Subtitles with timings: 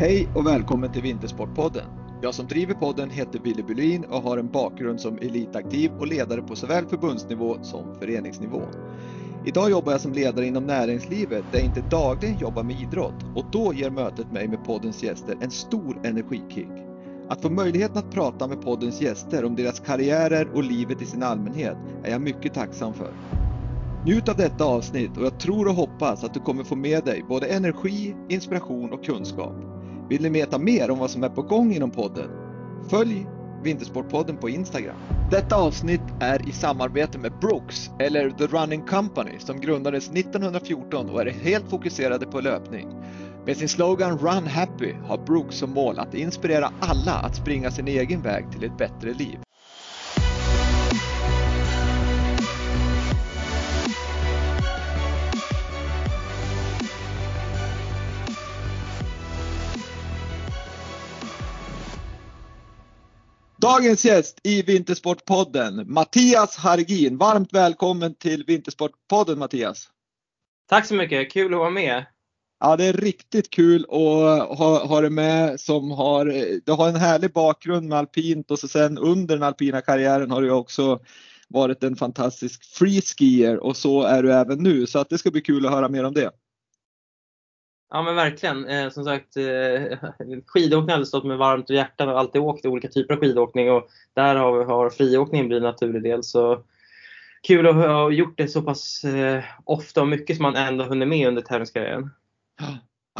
[0.00, 1.84] Hej och välkommen till Vintersportpodden.
[2.22, 6.42] Jag som driver podden heter Wille Bylin och har en bakgrund som elitaktiv och ledare
[6.42, 8.62] på såväl förbundsnivå som föreningsnivå.
[9.46, 13.44] Idag jobbar jag som ledare inom näringslivet där jag inte dagligen jobbar med idrott och
[13.52, 16.72] då ger mötet mig med poddens gäster en stor energikick.
[17.28, 21.22] Att få möjligheten att prata med poddens gäster om deras karriärer och livet i sin
[21.22, 23.12] allmänhet är jag mycket tacksam för.
[24.04, 27.24] Njut av detta avsnitt och jag tror och hoppas att du kommer få med dig
[27.28, 29.77] både energi, inspiration och kunskap.
[30.08, 32.30] Vill ni veta mer om vad som är på gång inom podden?
[32.90, 33.26] Följ
[33.62, 34.96] Vintersportpodden på Instagram.
[35.30, 41.20] Detta avsnitt är i samarbete med Brooks, eller The Running Company, som grundades 1914 och
[41.20, 42.88] är helt fokuserade på löpning.
[43.46, 47.88] Med sin slogan Run Happy har Brooks som mål att inspirera alla att springa sin
[47.88, 49.38] egen väg till ett bättre liv.
[63.60, 67.18] Dagens gäst i Vintersportpodden, Mattias Hargin.
[67.18, 69.88] Varmt välkommen till Vintersportpodden Mattias.
[70.68, 72.06] Tack så mycket, kul att vara med.
[72.60, 76.24] Ja, det är riktigt kul att ha, ha dig med som har,
[76.64, 80.42] du har en härlig bakgrund med alpint och så sen under den alpina karriären har
[80.42, 81.00] du också
[81.48, 84.86] varit en fantastisk freeskier och så är du även nu.
[84.86, 86.30] Så att det ska bli kul att höra mer om det.
[87.90, 88.66] Ja men verkligen.
[88.66, 89.98] Eh, som sagt, eh,
[90.46, 91.94] skidåkning har alltid stått mig varmt om hjärtat.
[91.98, 95.70] Jag har alltid åkt olika typer av skidåkning och där har, har friåkningen blivit en
[95.70, 96.24] naturlig del.
[96.24, 96.64] Så
[97.42, 101.08] kul att ha gjort det så pass eh, ofta och mycket som man ändå hunnit
[101.08, 102.10] med under tävlingskarriären.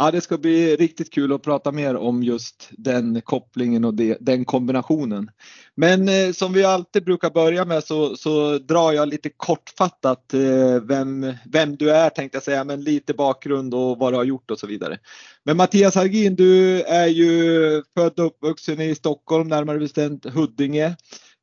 [0.00, 4.16] Ja, det ska bli riktigt kul att prata mer om just den kopplingen och det,
[4.20, 5.30] den kombinationen.
[5.74, 10.82] Men eh, som vi alltid brukar börja med så, så drar jag lite kortfattat eh,
[10.82, 14.50] vem, vem du är tänkte jag säga, men lite bakgrund och vad du har gjort
[14.50, 14.98] och så vidare.
[15.44, 20.96] Men Mattias Hargin, du är ju född och uppvuxen i Stockholm, närmare bestämt Huddinge.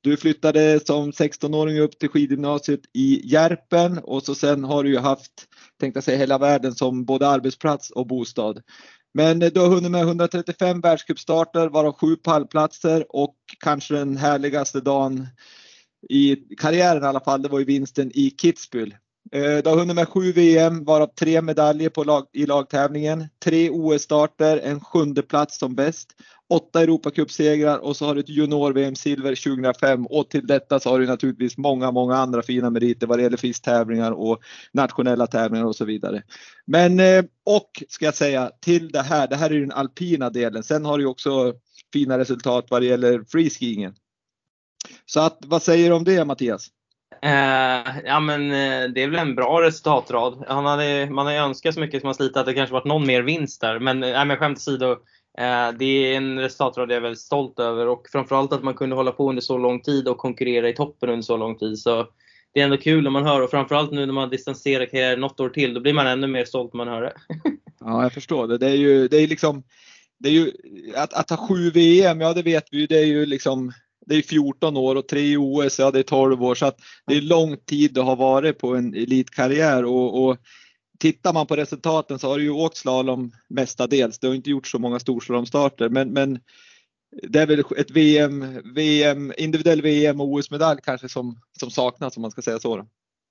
[0.06, 4.98] Du flyttade som 16-åring upp till skidgymnasiet i Järpen och så sen har du ju
[4.98, 5.32] haft,
[5.80, 8.62] tänkte jag säga, hela världen som både arbetsplats och bostad.
[9.14, 15.28] Men du har hunnit med 135 världscupstarter varav sju pallplatser och kanske den härligaste dagen
[16.10, 18.94] i karriären i alla fall, det var ju vinsten i Kitzbühel.
[19.31, 23.69] Eh, du har hunnit med sju VM varav tre medaljer på lag, i lagtävlingen, tre
[23.69, 26.16] OS-starter, en sjunde plats som bäst
[26.50, 31.06] åtta Europacupsegrar och så har du ett junior-VM-silver 2005 och till detta så har du
[31.06, 34.40] naturligtvis många, många andra fina meriter vad det gäller FIS-tävlingar och
[34.72, 36.24] nationella tävlingar och så vidare.
[36.66, 40.64] Men eh, och ska jag säga till det här, det här är den alpina delen.
[40.64, 41.53] Sen har du också
[41.94, 43.96] fina resultat vad det gäller freeskiingen.
[45.06, 46.68] Så att, vad säger du om det Mattias?
[47.22, 50.46] Eh, ja men eh, det är väl en bra resultatrad.
[50.48, 52.86] Han hade, man har ju önskat så mycket som man slitit att det kanske varit
[52.86, 53.80] någon mer vinst där.
[53.80, 54.96] Men, eh, men skämt åsido,
[55.38, 58.96] Eh, det är en resultatrad jag är väldigt stolt över och framförallt att man kunde
[58.96, 61.80] hålla på under så lång tid och konkurrera i toppen under så lång tid.
[61.80, 62.08] Så
[62.53, 65.40] det är ändå kul när man hör och framförallt nu när man distanserar karriären något
[65.40, 67.14] år till, då blir man ännu mer stolt när man hör det.
[67.80, 68.58] ja, jag förstår det.
[68.58, 69.64] Det är ju, det är liksom,
[70.20, 70.52] det är ju,
[70.96, 73.72] att, att ha sju VM, ja det vet vi ju, det är ju liksom
[74.06, 76.78] det är 14 år och tre OS, ja det är 12 år så att
[77.08, 80.38] det är lång tid du har varit på en elitkarriär och, och
[81.00, 84.20] tittar man på resultaten så har du ju åkt slalom mestadels.
[84.20, 86.40] Du har inte gjort så många storslalomstarter men, men
[87.24, 92.22] det är väl ett VM, VM, individuell VM och OS-medalj kanske som, som saknas om
[92.22, 92.78] man ska säga så.
[92.78, 92.88] Då.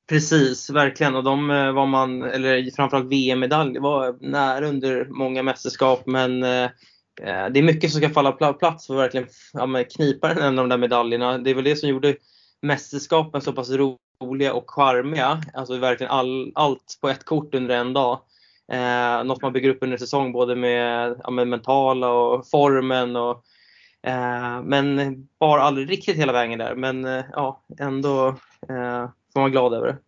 [0.08, 1.14] Precis, verkligen.
[1.14, 6.70] Och de eh, var man, eller framförallt VM-medalj, var nära under många mästerskap men eh,
[7.20, 10.58] Eh, det är mycket som ska falla på plats för att verkligen ja, knipa en
[10.58, 11.38] av de där medaljerna.
[11.38, 12.16] Det är väl det som gjorde
[12.62, 15.42] mästerskapen så pass roliga och charmiga.
[15.54, 18.20] Alltså verkligen all, allt på ett kort under en dag.
[18.72, 23.16] Eh, något man bygger upp under en säsong både med, ja, med mentala och formen.
[23.16, 23.44] Och,
[24.02, 26.74] eh, men bara aldrig riktigt hela vägen där.
[26.74, 28.28] Men eh, ja, ändå
[28.68, 29.98] eh, får man vara glad över det.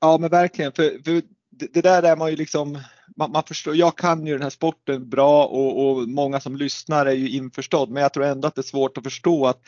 [0.00, 0.72] Ja men verkligen.
[0.72, 2.78] För, för det, det där är man ju liksom
[3.20, 7.06] man, man, förstår, jag kan ju den här sporten bra och, och, många som lyssnar
[7.06, 9.60] är ju införstådd men jag tror ändå att det är svårt att förstå att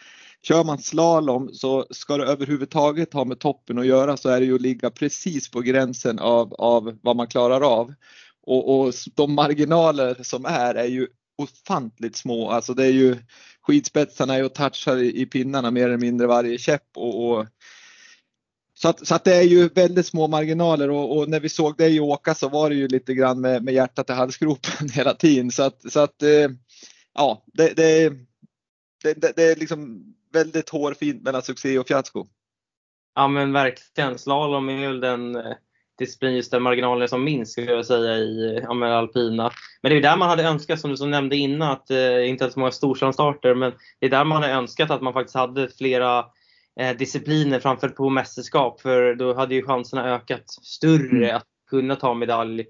[0.45, 4.47] Kör man slalom så ska det överhuvudtaget ha med toppen att göra så är det
[4.47, 7.95] ju att ligga precis på gränsen av, av vad man klarar av.
[8.47, 11.07] Och, och de marginaler som är är ju
[11.39, 12.51] ofantligt små.
[12.51, 13.17] Alltså det är ju
[13.63, 17.47] skidspetsarna är och touchar i, i pinnarna mer eller mindre varje käpp och, och
[18.83, 21.77] så att, så att det är ju väldigt små marginaler och, och, när vi såg
[21.77, 25.51] dig åka så var det ju lite grann med, med hjärtat i halsgropen hela tiden.
[25.51, 26.49] Så att, så att eh,
[27.15, 28.13] ja, det, det,
[29.03, 30.03] det, det är liksom
[30.33, 32.27] väldigt hårfint mellan succé och fiasko.
[33.15, 34.19] Ja men verkligen.
[34.19, 35.53] Slalom är väl den, eh,
[35.99, 39.51] disciplin just där marginalen som minst skulle jag säga i ja, alpina.
[39.83, 42.51] Men det är där man hade önskat, som du som nämnde innan, att eh, inte
[42.51, 46.25] så många storslalomstarter, men det är där man hade önskat att man faktiskt hade flera
[46.99, 51.37] discipliner framför på mästerskap för då hade ju chanserna ökat större mm.
[51.37, 52.61] att kunna ta medalj.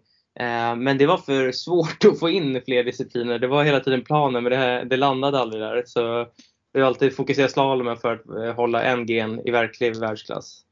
[0.40, 3.38] Eh, men det var för svårt att få in fler discipliner.
[3.38, 5.82] Det var hela tiden planen men det, det landade aldrig där.
[5.86, 6.26] Så
[6.72, 10.62] vi har alltid fokuserat slalomen för att eh, hålla en gen i verklig världsklass.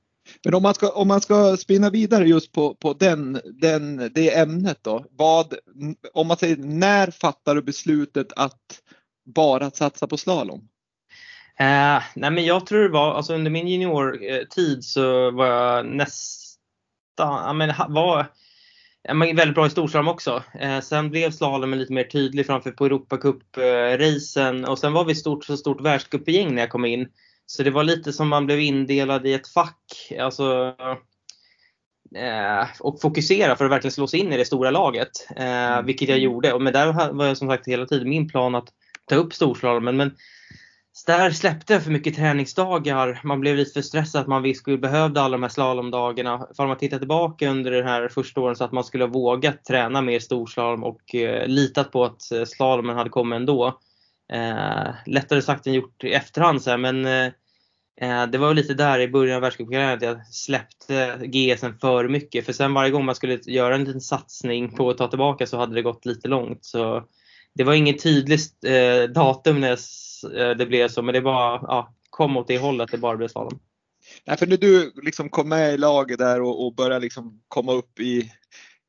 [0.44, 4.38] Men om man ska, om man ska spinna vidare just på, på den, den, det
[4.38, 5.05] ämnet då.
[5.11, 5.55] Vad,
[6.12, 8.83] om man säger, när fattar du beslutet att
[9.25, 10.69] bara satsa på slalom?
[11.61, 16.59] Eh, nej men jag tror det var, alltså under min juniortid så var jag nästan,
[17.17, 18.27] ja men var
[19.03, 20.43] ja, men väldigt bra i storslalom också.
[20.55, 25.45] Eh, sen blev slalomen lite mer tydlig framför på Europacup-racen och sen var vi stort,
[25.45, 27.09] så stort världscupgäng när jag kom in.
[27.47, 30.12] Så det var lite som man blev indelad i ett fack.
[30.21, 30.75] Alltså,
[32.17, 35.11] eh, och fokusera för att verkligen slå sig in i det stora laget.
[35.37, 35.87] Eh, mm.
[35.87, 36.59] vilket jag gjorde.
[36.59, 38.69] Men där var jag som sagt hela tiden min plan att
[39.07, 39.97] ta upp storslalomen.
[39.97, 40.17] Men
[41.05, 43.20] där släppte jag för mycket träningsdagar.
[43.25, 46.47] Man blev lite för stressad att man skulle behövde alla de här slalomdagarna.
[46.56, 49.64] För man tittar tillbaka under den här första åren så att man skulle ha vågat
[49.64, 53.79] träna mer storslalom och eh, litat på att eh, slalomen hade kommit ändå.
[54.32, 57.26] Eh, lättare sagt än gjort i efterhand så här, men eh,
[58.00, 62.47] eh det var lite där i början av världscupkarriären att jag släppte GSen för mycket.
[62.47, 65.56] För sen varje gång man skulle göra en liten satsning på att ta tillbaka så
[65.56, 66.64] hade det gått lite långt.
[66.64, 67.05] Så
[67.55, 69.79] det var inget tydligt eh, datum när
[70.37, 73.29] eh, det blev så, men det bara ja, kom åt det hållet det bara blev
[73.29, 73.61] slalom.
[74.25, 77.73] Nej, för när du liksom kom med i laget där och, och började liksom komma
[77.73, 78.32] upp i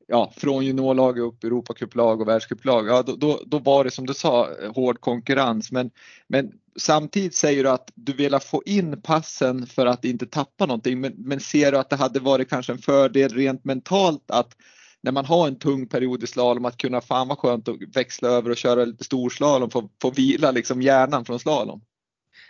[0.06, 4.14] ja, från juniorlaget upp Europacuplag och världscuplag, ja, då, då, då, var det som du
[4.14, 5.72] sa eh, hård konkurrens.
[5.72, 5.90] Men,
[6.26, 11.00] men samtidigt säger du att du vill få in passen för att inte tappa någonting.
[11.00, 14.56] Men, men ser du att det hade varit kanske en fördel rent mentalt att
[15.02, 18.28] när man har en tung period i slalom att kunna, fan vad skönt att växla
[18.28, 21.82] över och köra lite storslalom, få, få vila liksom hjärnan från slalom?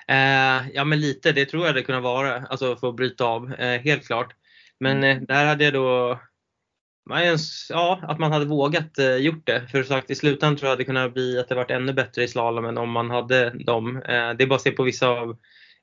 [0.09, 3.53] Eh, ja men lite, det tror jag det kunde vara, alltså för att bryta av,
[3.53, 4.35] eh, helt klart.
[4.81, 5.19] Men mm.
[5.19, 6.21] eh, där hade jag då,
[7.69, 9.69] ja, att man hade vågat eh, gjort det.
[9.71, 12.29] För sagt i slutändan tror jag det kunde bli att det varit ännu bättre i
[12.29, 13.97] slalomen om man hade dem.
[13.97, 15.37] Eh, det är bara att se på vissa av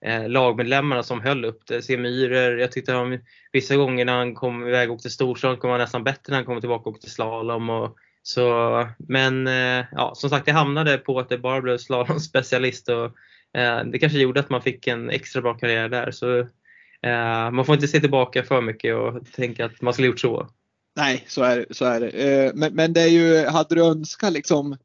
[0.06, 1.82] eh, lagmedlemmarna som höll upp det.
[1.82, 3.20] Se Myhrer, jag tyckte han
[3.52, 6.46] vissa gånger när han kom iväg och åkte storslalom kom han nästan bättre när han
[6.46, 7.70] kom tillbaka och åkte slalom.
[7.70, 12.90] Och, så, men eh, ja, som sagt, det hamnade på att det bara blev slalomspecialist
[12.90, 13.06] och
[13.60, 16.12] eh, det kanske gjorde att man fick en extra bra karriär där.
[16.12, 16.40] Så
[17.02, 20.50] eh, man får inte se tillbaka för mycket och tänka att man skulle gjort så.
[20.96, 22.10] Nej, så är, så är det.
[22.10, 24.78] Eh, men, men det är ju, hade du önskat liksom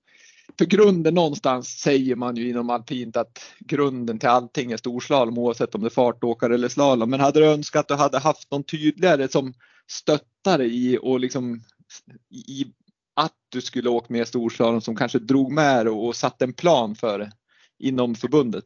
[0.58, 5.74] för grunden någonstans säger man ju inom alpint att grunden till allting är storslalom oavsett
[5.74, 7.10] om det är fartåkare eller slalom.
[7.10, 9.54] Men hade du önskat att du hade haft någon tydligare som
[9.90, 11.60] stöttare i och liksom
[12.48, 12.64] i
[13.16, 16.94] att du skulle åkt med storslalom som kanske drog med och, och satte en plan
[16.94, 17.32] för det
[17.78, 18.64] inom förbundet?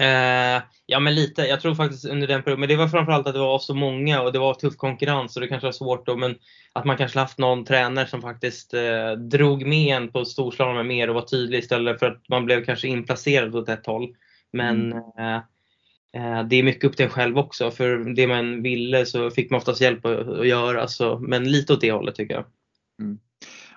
[0.00, 3.34] Eh, ja men lite, jag tror faktiskt under den perioden, men det var framförallt att
[3.34, 6.16] det var så många och det var tuff konkurrens och det kanske var svårt då
[6.16, 6.38] men
[6.72, 11.08] att man kanske haft någon tränare som faktiskt eh, drog med en på storslalom mer
[11.08, 14.16] och var tydlig istället för att man blev kanske inplacerad åt ett håll.
[14.52, 15.04] Men mm.
[15.18, 15.36] eh,
[16.16, 19.50] eh det är mycket upp till en själv också för det man ville så fick
[19.50, 22.44] man oftast hjälp att, att göra så, men lite åt det hållet tycker jag.
[23.00, 23.18] Mm.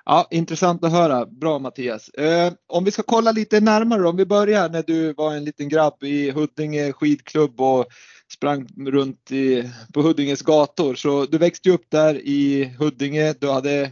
[0.05, 1.25] Ja, intressant att höra.
[1.25, 2.10] Bra Mattias.
[2.10, 5.69] Eh, om vi ska kolla lite närmare om vi börjar när du var en liten
[5.69, 7.86] grabb i Huddinge skidklubb och
[8.33, 10.95] sprang runt i, på Huddinges gator.
[10.95, 13.33] Så du växte upp där i Huddinge.
[13.39, 13.91] Du, hade,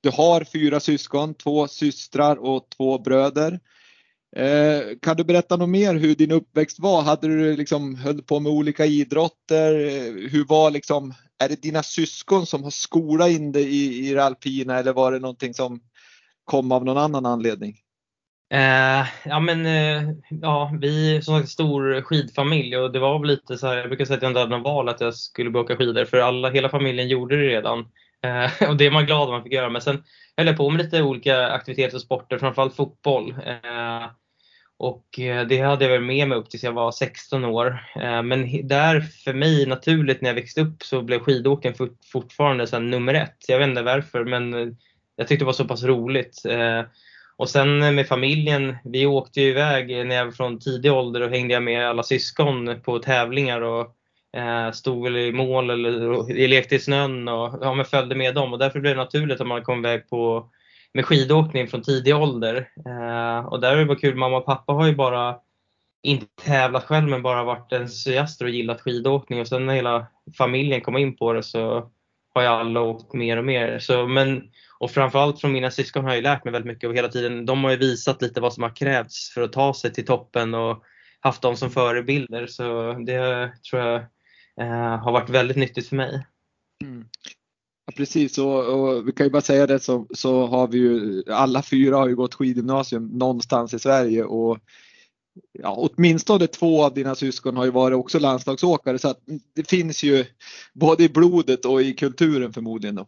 [0.00, 3.60] du har fyra syskon, två systrar och två bröder.
[4.36, 7.02] Eh, kan du berätta något mer hur din uppväxt var?
[7.02, 9.74] Hade du liksom höll på med olika idrotter?
[9.74, 11.14] Eh, hur var liksom
[11.44, 15.12] är det dina syskon som har skolat in dig i, i det alpina eller var
[15.12, 15.80] det någonting som
[16.44, 17.76] kom av någon annan anledning?
[18.52, 23.28] Eh, ja men eh, ja, vi är som sagt stor skidfamilj och det var väl
[23.28, 25.50] lite så här, jag brukar säga att jag inte hade någon val att jag skulle
[25.50, 27.78] börja åka skidor för alla, hela familjen gjorde det redan.
[28.24, 29.70] Eh, och det är man glad att man fick göra.
[29.70, 30.04] Men sen
[30.36, 33.30] höll jag på med lite olika aktiviteter och sporter, framförallt fotboll.
[33.46, 34.06] Eh,
[34.76, 37.84] och eh, det hade jag väl med mig upp tills jag var 16 år.
[37.96, 41.74] Eh, men där för mig naturligt när jag växte upp så blev skidåkning
[42.12, 43.44] fortfarande så nummer ett.
[43.48, 44.68] Jag vet inte varför men eh,
[45.16, 46.42] jag tyckte det var så pass roligt.
[47.36, 51.30] Och sen med familjen, vi åkte ju iväg när jag var från tidig ålder och
[51.30, 53.94] hängde jag med alla syskon på tävlingar och
[54.72, 58.58] stod väl i mål eller lekte i snön och ja, men följde med dem och
[58.58, 60.50] därför blev det naturligt att man kom iväg på
[60.94, 62.68] med skidåkning från tidig ålder.
[62.86, 65.36] Eh, och där har det varit kul, mamma och pappa har ju bara
[66.02, 70.06] inte tävlat själv men bara varit entusiaster och gillat skidåkning och sen när hela
[70.38, 71.90] familjen kom in på det så
[72.34, 73.78] har ju alla åkt mer och mer.
[73.78, 77.08] Så, men, och framförallt från mina syskon har jag lärt mig väldigt mycket och hela
[77.08, 80.06] tiden, de har ju visat lite vad som har krävts för att ta sig till
[80.06, 80.82] toppen och
[81.20, 82.46] haft dem som förebilder.
[82.46, 83.94] Så det tror jag
[84.60, 86.26] eh, har varit väldigt nyttigt för mig.
[86.82, 87.08] Mm.
[87.96, 91.62] Precis och, och, vi kan ju bara säga det så, så har vi ju alla
[91.62, 94.58] fyra har ju gått skidgymnasium någonstans i Sverige och
[95.52, 99.20] ja, åtminstone två av dina syskon har ju varit också landslagsåkare så att
[99.54, 100.24] det finns ju
[100.72, 102.94] både i blodet och i kulturen förmodligen.
[102.94, 103.06] Då.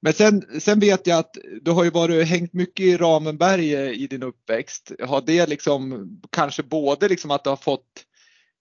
[0.00, 4.06] Men sen, sen vet jag att du har ju varit hängt mycket i Ramenberg i
[4.06, 4.92] din uppväxt.
[5.00, 8.04] Har det liksom kanske både liksom att du har fått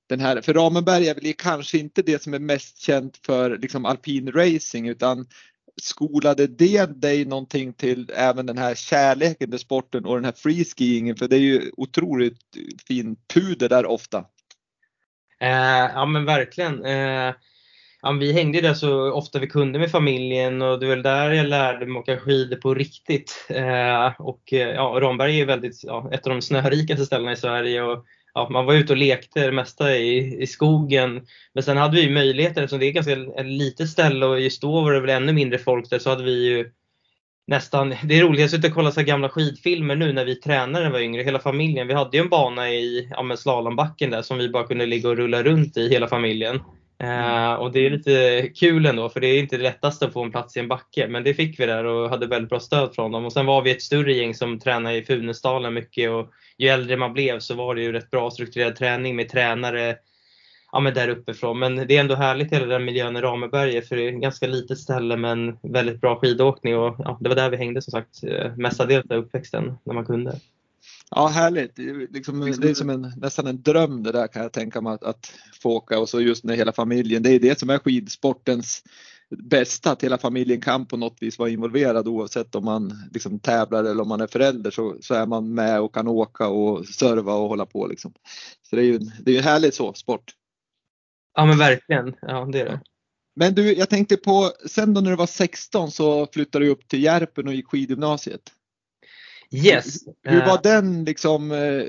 [0.07, 3.85] den här, för Ramenberg är väl kanske inte det som är mest känt för liksom
[3.85, 5.25] alpin racing utan
[5.81, 11.15] skolade det dig någonting till även den här kärleken till sporten och den här freeskiingen?
[11.15, 12.41] För det är ju otroligt
[12.87, 14.25] fin puder där ofta.
[15.39, 16.85] Eh, ja men verkligen.
[16.85, 17.33] Eh,
[18.01, 21.47] ja, vi hängde där så ofta vi kunde med familjen och det var där jag
[21.47, 23.45] lärde mig åka skidor på riktigt.
[23.49, 27.81] Eh, och eh, ja, Ramberg är väldigt, ja, ett av de snörikaste ställena i Sverige
[27.81, 28.05] och
[28.37, 31.27] ja, man var ute och lekte det mesta i, i skogen.
[31.53, 34.61] Men sen hade vi ju möjligheter eftersom det är ganska ett litet ställe och just
[34.61, 36.71] då var det väl ännu mindre folk där så hade vi ju
[37.47, 40.83] nästan, det är roligt, jag sitter och kollar så gamla skidfilmer nu när vi tränade
[40.83, 41.87] när vi var yngre, hela familjen.
[41.87, 45.17] Vi hade ju en bana i ja, slalombacken där som vi bara kunde ligga och
[45.17, 46.59] rulla runt i hela familjen.
[47.03, 50.23] Uh, och det är lite kul ändå för det är inte det lättaste att få
[50.23, 52.95] en plats i en backe men det fick vi där och hade väldigt bra stöd
[52.95, 53.25] från dem.
[53.25, 56.97] Och sen var vi ett större gäng som tränade i Funäsdalen mycket och ju äldre
[56.97, 59.95] man blev så var det ju rätt bra strukturerad träning med tränare
[60.71, 61.59] ja, men där uppifrån.
[61.59, 64.47] Men det är ändå härligt hela den miljön i Rameberget för det är ett ganska
[64.47, 68.23] litet ställe men väldigt bra skidåkning och ja, det var där vi hängde som sagt
[68.23, 70.39] eh, mestadels av uppväxten när man kunde.
[71.09, 74.41] Ja härligt, det är, liksom, det är som en, nästan en dröm det där kan
[74.41, 77.23] jag tänka mig att, att få åka och så just med hela familjen.
[77.23, 78.83] Det är det som är skidsportens
[79.29, 83.83] bästa att hela familjen kan på något vis vara involverad oavsett om man liksom tävlar
[83.83, 87.33] eller om man är förälder så, så är man med och kan åka och serva
[87.33, 88.13] och hålla på liksom.
[88.69, 90.33] Så det är ju det är härligt så, sport.
[91.35, 92.81] Ja men verkligen, ja det är det.
[93.35, 96.87] Men du, jag tänkte på, sen då när du var 16 så flyttade du upp
[96.87, 98.41] till Järpen och gick skidgymnasiet.
[99.51, 100.07] Yes.
[100.23, 100.61] Hur, hur var eh.
[100.63, 101.83] den liksom, eh,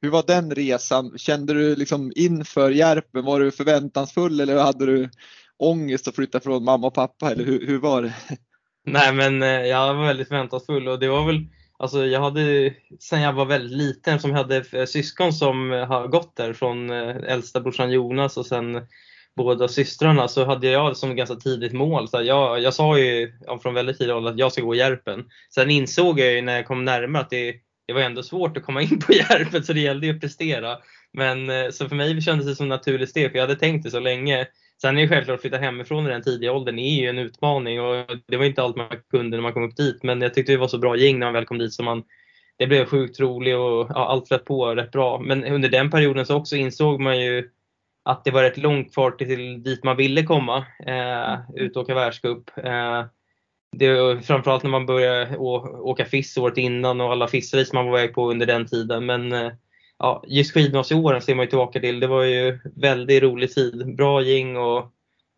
[0.00, 1.18] hur var den resan?
[1.18, 5.10] Kände du liksom inför Järpen, var du förväntansfull eller hade du
[5.58, 8.14] ångest att flytta från mamma och pappa eller hur, hur var det?
[8.86, 11.46] Nej men eh, jag var väldigt förväntansfull och det var väl
[11.78, 16.52] Alltså jag hade sen jag var väldigt liten som hade syskon som har gått där
[16.52, 18.86] från äldsta brorsan Jonas och sen
[19.36, 22.08] båda systrarna så hade jag som ganska tidigt mål.
[22.08, 25.24] Så jag, jag sa ju från väldigt tidig ålder att jag ska gå Järpen.
[25.54, 27.54] Sen insåg jag ju när jag kom närmare att det,
[27.86, 30.78] det var ändå svårt att komma in på Järpen så det gällde ju att prestera.
[31.12, 33.90] Men eh, så för mig kändes det som naturligt steg för jag hade tänkt det
[33.90, 34.46] så länge.
[34.82, 37.80] Sen är det självklart att flytta hemifrån i den tidiga åldern är ju en utmaning
[37.80, 40.02] och det var inte allt man kunde när man kom upp dit.
[40.02, 42.02] Men jag tyckte det var så bra gäng när man väl kom dit så man
[42.58, 45.18] det blev sjukt roligt och ja, allt flöt på rätt bra.
[45.18, 47.50] Men under den perioden så också insåg man ju
[48.04, 51.94] att det var rätt långt kvar till dit man ville komma, eh, ut och åka
[51.94, 52.58] världscup.
[52.58, 53.04] Eh,
[53.76, 58.14] det, framförallt när man började åka FIS året innan och alla FIS-race man var väg
[58.14, 59.06] på under den tiden.
[59.06, 59.52] Men eh,
[59.98, 62.00] ja, just skidgymnasieåren ser man ju tillbaka till.
[62.00, 63.96] Det var ju väldigt rolig tid.
[63.96, 64.78] Bra gäng och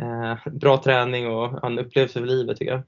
[0.03, 2.83] eh, bra träning och en upplevelse för livet tycker jag.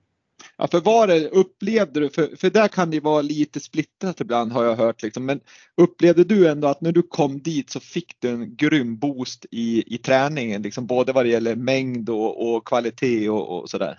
[0.59, 4.53] Ja, för vad det upplevde du, för, för där kan det vara lite splittrat ibland
[4.53, 5.41] har jag hört liksom, men
[5.77, 9.95] upplevde du ändå att när du kom dit så fick du en grym boost i,
[9.95, 13.99] i träningen, liksom både vad det gäller mängd och, och kvalitet och, och sådär?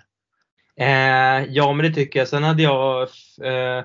[0.80, 2.28] Eh, ja men det tycker jag.
[2.28, 3.02] Sen hade jag
[3.42, 3.84] eh,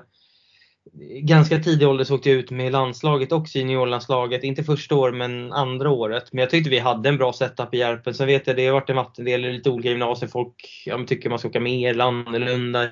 [1.22, 4.44] ganska tidig ålder så åkte jag ut med landslaget också, juniorlandslaget.
[4.44, 6.32] Inte första året men andra året.
[6.32, 8.14] Men jag tyckte vi hade en bra setup i Järpen.
[8.14, 10.28] Sen vet jag, det har varit en vattendel lite olika gymnasier.
[10.28, 12.88] Folk ja, tycker man ska åka mer eller annorlunda.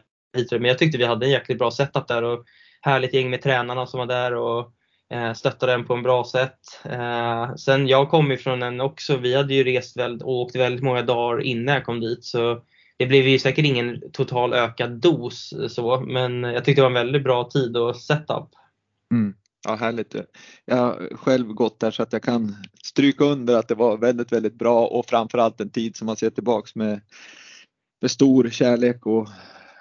[0.51, 2.45] Men jag tyckte vi hade en jäkligt bra setup där och
[2.81, 4.73] härligt gäng med tränarna som var där och
[5.13, 6.59] eh, stöttade den på en bra sätt.
[6.85, 10.85] Eh, sen jag kom ifrån en också, vi hade ju rest väldigt, och åkt väldigt
[10.85, 12.25] många dagar innan jag kom dit.
[12.25, 12.63] Så
[13.03, 17.07] det blev ju säkert ingen total ökad dos så, men jag tyckte det var en
[17.07, 18.49] väldigt bra tid och setup.
[19.13, 19.35] Mm.
[19.65, 20.15] Ja, härligt.
[20.65, 24.33] Jag har själv gått där så att jag kan stryka under att det var väldigt,
[24.33, 27.01] väldigt bra och framförallt en tid som man ser tillbaks med,
[28.01, 29.29] med stor kärlek och,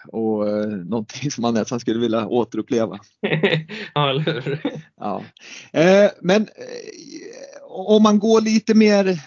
[0.08, 3.00] och eh, någonting som man nästan skulle vilja återuppleva.
[3.94, 4.60] ja, eller hur?
[4.98, 5.24] Ja.
[5.74, 9.20] Eh, men eh, om man går lite mer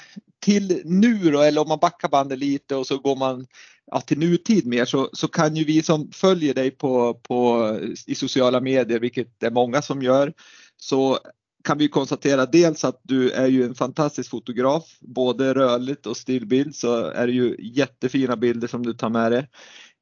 [0.45, 3.47] till nu då, eller om man backar bandet lite och så går man
[3.91, 7.71] ja, till nutid mer så, så kan ju vi som följer dig på, på,
[8.07, 10.33] i sociala medier, vilket det är många som gör,
[10.77, 11.19] så
[11.65, 16.75] kan vi konstatera dels att du är ju en fantastisk fotograf, både rörligt och stillbild
[16.75, 19.49] så är det ju jättefina bilder som du tar med dig.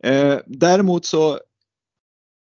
[0.04, 1.38] Eh, däremot så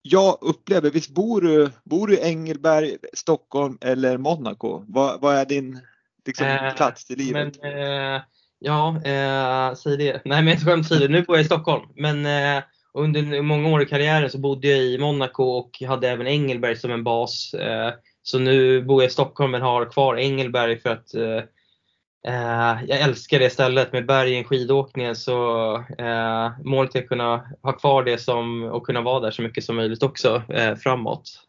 [0.02, 4.84] jag upplever, visst bor du, bor du i Engelberg, Stockholm eller Monaco?
[4.88, 5.80] Vad, vad är din
[6.26, 7.58] liksom, eh, plats i livet?
[7.62, 8.22] Men, eh,
[8.66, 10.20] ja, eh, säg det.
[10.24, 11.82] Nej men skämt åsido, nu bor jag i Stockholm.
[11.96, 12.62] Men eh,
[12.94, 16.90] under många år i karriären så bodde jag i Monaco och hade även Engelberg som
[16.90, 17.54] en bas.
[17.54, 17.92] Eh,
[18.22, 21.42] så nu bor jag i Stockholm men har kvar Engelberg för att eh,
[22.26, 27.72] eh jag älskar det stället med bergen, skidåkningen så eh, målet är att kunna ha
[27.72, 31.42] kvar det som, och kunna vara där så mycket som möjligt också eh, framåt.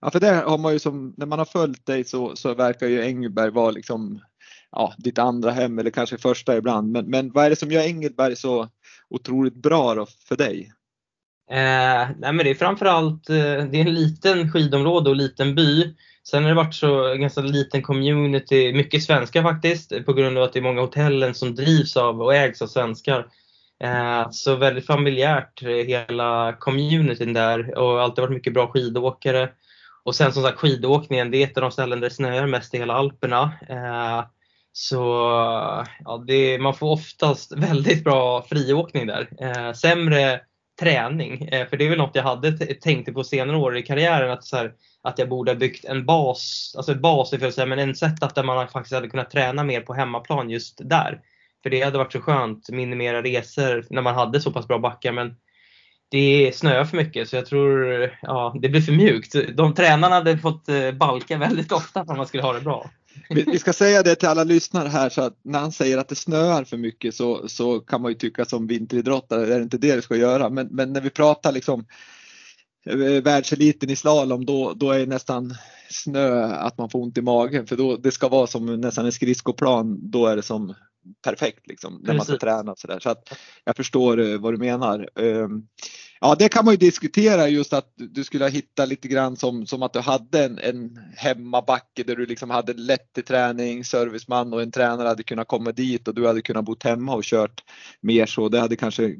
[0.00, 2.86] Ja för det har man ju som, när man har följt dig så, så verkar
[2.86, 4.20] ju Engelberg vara liksom
[4.74, 6.92] ja, ditt andra hem eller kanske första ibland.
[6.92, 8.68] Men, men vad är det som gör Engelberg så
[9.10, 10.72] otroligt bra då för dig?
[11.50, 15.94] Eh, nej men det är framförallt eh, det är en liten skidområde och liten by.
[16.28, 20.52] Sen har det varit så ganska liten community, mycket svenskar faktiskt, på grund av att
[20.52, 23.26] det är många hotellen som drivs av och ägs av svenskar.
[23.84, 29.50] Eh, så väldigt familjärt eh, hela communityn där och alltid varit mycket bra skidåkare.
[30.04, 32.74] Och sen som sagt skidåkningen, det är ett av de ställen där det snöar mest
[32.74, 33.52] i hela Alperna.
[33.68, 34.24] Eh,
[34.76, 34.96] så
[36.04, 39.28] ja, det, man får oftast väldigt bra friåkning där.
[39.40, 40.40] Eh, sämre
[40.80, 41.48] träning.
[41.48, 44.30] Eh, för det är väl något jag hade tänkt på senare år i karriären.
[44.30, 47.66] Att, så här, att jag borde ha byggt en bas, alltså bas för att säga,
[47.66, 51.20] men en setup där man faktiskt hade kunnat träna mer på hemmaplan just där.
[51.62, 55.12] För det hade varit så skönt, minimera resor när man hade så pass bra backar.
[55.12, 55.36] Men
[56.10, 59.34] det snöar för mycket så jag tror ja, det blir för mjukt.
[59.56, 62.90] De tränarna hade fått eh, balka väldigt ofta för att man skulle ha det bra.
[63.28, 66.14] Vi ska säga det till alla lyssnare här så att när han säger att det
[66.14, 69.96] snöar för mycket så, så kan man ju tycka som vinteridrottare, det är inte det
[69.96, 70.50] det ska göra.
[70.50, 71.86] Men, men när vi pratar liksom
[72.86, 75.54] eh, världseliten i slalom då, då är nästan
[75.90, 79.12] snö att man får ont i magen för då, det ska vara som nästan en
[79.12, 80.10] skridskoplan.
[80.10, 80.74] Då är det som
[81.24, 83.00] perfekt liksom när man ska träna så där.
[83.00, 85.08] Så att jag förstår eh, vad du menar.
[86.20, 89.66] Ja, det kan man ju diskutera just att du skulle ha hittat lite grann som,
[89.66, 94.52] som att du hade en, en hemmabacke där du liksom hade lätt till träning, serviceman
[94.52, 97.64] och en tränare hade kunnat komma dit och du hade kunnat bo hemma och kört
[98.00, 98.48] mer så.
[98.48, 99.16] Det hade kanske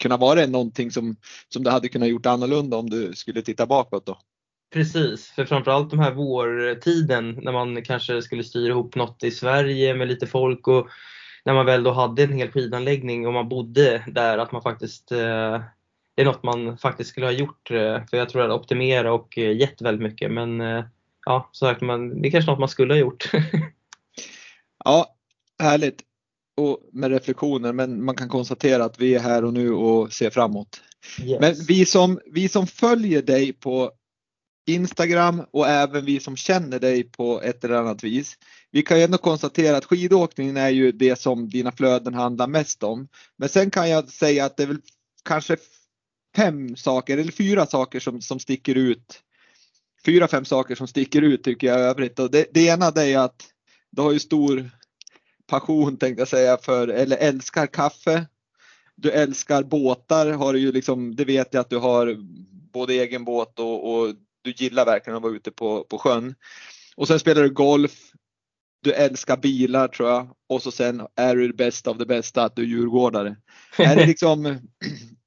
[0.00, 1.16] kunnat vara någonting som,
[1.48, 4.18] som du hade kunnat gjort annorlunda om du skulle titta bakåt då.
[4.72, 9.94] Precis, för framförallt de här vårtiden när man kanske skulle styra ihop något i Sverige
[9.94, 10.88] med lite folk och
[11.44, 15.12] när man väl då hade en hel skidanläggning och man bodde där att man faktiskt
[15.12, 15.60] eh,
[16.14, 17.70] det är något man faktiskt skulle ha gjort.
[17.70, 20.30] Eh, för jag tror att optimera och eh, gett väldigt mycket.
[20.30, 20.84] Men eh,
[21.26, 23.30] ja, så sagt, man, det är kanske något man skulle ha gjort.
[24.84, 25.16] ja,
[25.62, 26.02] härligt.
[26.56, 30.30] Och med reflektioner, men man kan konstatera att vi är här och nu och ser
[30.30, 30.80] framåt.
[31.24, 31.40] Yes.
[31.40, 33.92] Men vi som, vi som följer dig på
[34.66, 38.38] Instagram och även vi som känner dig på ett eller annat vis.
[38.70, 42.82] Vi kan ju ändå konstatera att skidåkningen är ju det som dina flöden handlar mest
[42.82, 43.08] om.
[43.36, 44.80] Men sen kan jag säga att det är väl
[45.24, 45.56] kanske
[46.36, 49.22] fem saker eller fyra saker som, som sticker ut.
[50.04, 52.18] Fyra, fem saker som sticker ut tycker jag övrigt.
[52.18, 53.44] Och det, det ena det är att
[53.90, 54.70] du har ju stor
[55.46, 58.26] passion tänkte jag säga för, eller älskar kaffe.
[58.96, 62.16] Du älskar båtar, har du ju liksom, det vet jag att du har
[62.72, 66.34] både egen båt och, och du gillar verkligen att vara ute på, på sjön.
[66.96, 68.12] Och sen spelar du golf,
[68.82, 72.44] du älskar bilar tror jag och så sen är du det bästa av det bästa
[72.44, 73.36] att du är djurgårdare.
[73.78, 74.58] är det liksom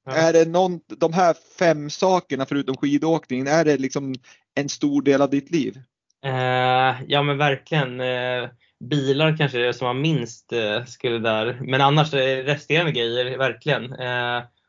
[0.06, 4.14] är det någon, de här fem sakerna förutom skidåkningen, är det liksom
[4.54, 5.78] en stor del av ditt liv?
[6.26, 8.00] Uh, ja men verkligen.
[8.00, 8.48] Uh,
[8.90, 11.58] bilar kanske är det som man minst uh, skulle där.
[11.60, 13.94] Men annars är resterande grejer verkligen.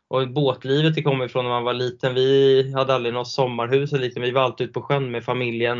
[0.10, 2.14] och båtlivet det kommer ifrån när man var liten.
[2.14, 4.28] Vi hade aldrig något sommarhus eller liknande.
[4.28, 5.80] Vi var alltid ute på sjön med familjen.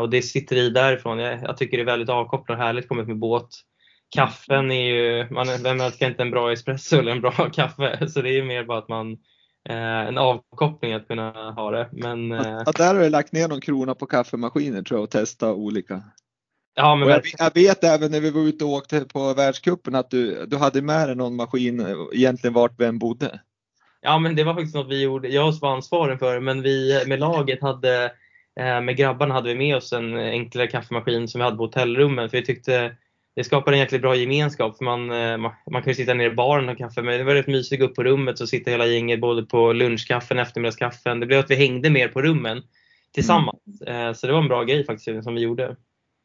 [0.00, 1.18] och det sitter i därifrån.
[1.18, 3.48] Jag, jag tycker det är väldigt avkopplande och härligt att komma ut med båt.
[4.10, 8.08] Kaffen är ju, man, vem älskar inte en bra espresso eller en bra kaffe?
[8.08, 9.12] Så det är ju mer bara att man
[9.68, 11.88] eh, en avkoppling att kunna ha det.
[11.92, 15.10] Men, eh, att där har du lagt ner någon krona på kaffemaskiner tror jag och
[15.10, 16.02] testa olika.
[16.74, 20.10] Ja, men jag, jag, vet även när vi var ute och åkte på världscupen att
[20.10, 23.40] du, du hade med dig någon maskin egentligen vart än bodde.
[24.00, 27.20] Ja men det var faktiskt något vi gjorde, jag var ansvarig för men vi med
[27.20, 28.04] laget hade,
[28.60, 32.30] eh, med grabbarna hade vi med oss en enklare kaffemaskin som vi hade på hotellrummen
[32.30, 32.96] för vi tyckte
[33.38, 34.76] det skapar en jäkligt bra gemenskap.
[34.76, 37.24] För man, eh, man, man kan ju sitta nere i baren och kaffe, men det
[37.24, 40.38] var rätt mysigt att gå upp på rummet och sitta hela gänget både på lunchkaffen
[40.38, 41.20] och eftermiddagskaffen.
[41.20, 42.62] Det blev att vi hängde mer på rummen
[43.14, 43.82] tillsammans.
[43.86, 44.14] Mm.
[44.14, 45.76] Så det var en bra grej faktiskt som vi gjorde.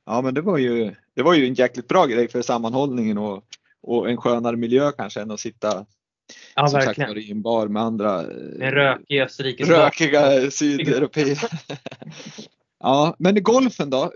[0.06, 3.44] Ja men det var ju, det var ju en jäkligt bra grej för sammanhållningen och,
[3.82, 5.86] och en skönare miljö kanske än att sitta
[6.56, 7.10] ja, som verkligen.
[7.10, 8.22] sagt, i en bar med andra
[8.58, 9.28] med rökiga
[9.60, 11.38] Rökiga sydeuropeer.
[12.86, 14.12] Ja, men i golfen då?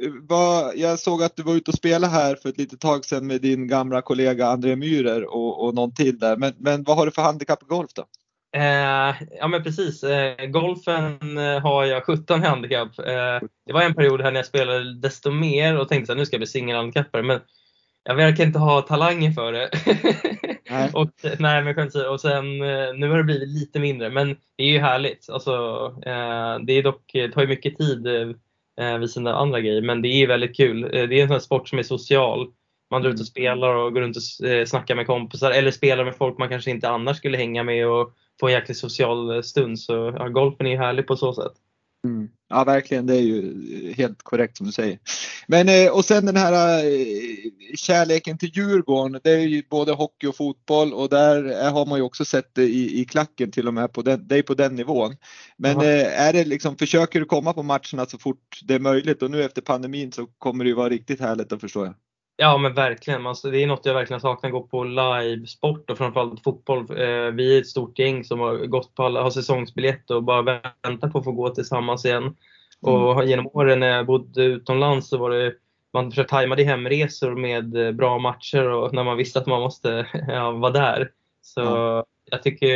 [0.75, 3.41] Jag såg att du var ute och spelade här för ett litet tag sedan med
[3.41, 6.37] din gamla kollega André Myhrer och, och någon till där.
[6.37, 8.05] Men, men vad har du för handikapp i golf då?
[8.55, 10.03] Eh, ja men precis.
[10.03, 12.99] Eh, golfen eh, har jag 17 handikapp.
[12.99, 16.25] Eh, det var en period här när jag spelade desto mer och tänkte att nu
[16.25, 17.23] ska jag bli singelhandikappare.
[17.23, 17.39] Men
[18.03, 19.69] jag verkar inte ha talangen för det.
[20.69, 20.89] Nej.
[20.93, 24.63] och, nej, men skämt Och sen, eh, nu har det blivit lite mindre, men det
[24.63, 25.29] är ju härligt.
[25.29, 25.51] Alltså,
[26.05, 28.07] eh, det, är dock, det tar ju mycket tid
[28.81, 30.81] eh, vid sina andra grejer, men det är väldigt kul.
[30.81, 32.47] Det är en sån sport som är social.
[32.91, 34.23] Man drar ut och spelar och går runt och
[34.67, 38.13] snackar med kompisar eller spelar med folk man kanske inte annars skulle hänga med och
[38.39, 39.79] få en jäkligt social stund.
[39.79, 41.53] Så ja, golfen är ju härlig på så sätt.
[42.07, 42.29] Mm.
[42.49, 44.99] Ja verkligen, det är ju helt korrekt som du säger.
[45.47, 46.91] Men eh, och sen den här eh,
[47.75, 52.03] kärleken till Djurgården, det är ju både hockey och fotboll och där har man ju
[52.03, 54.75] också sett det i, i klacken till och med på den, det är på den
[54.75, 55.15] nivån.
[55.57, 59.21] Men eh, är det liksom, försöker du komma på matcherna så fort det är möjligt
[59.21, 61.93] och nu efter pandemin så kommer det ju vara riktigt härligt att förstå.
[62.39, 63.27] Ja men verkligen.
[63.27, 66.79] Alltså, det är något jag verkligen saknar, gå på livesport och framförallt fotboll.
[66.79, 70.61] Eh, vi är ett stort gäng som har gått på alla, har säsongsbiljett och bara
[70.81, 72.23] väntar på att få gå tillsammans igen.
[72.23, 72.35] Mm.
[73.01, 75.53] Och genom åren när jag bodde utomlands så var det
[75.93, 79.61] man försökte tajma det hemresor med eh, bra matcher och när man visste att man
[79.61, 81.11] måste ja, vara där.
[81.41, 82.03] Så mm.
[82.25, 82.75] jag tycker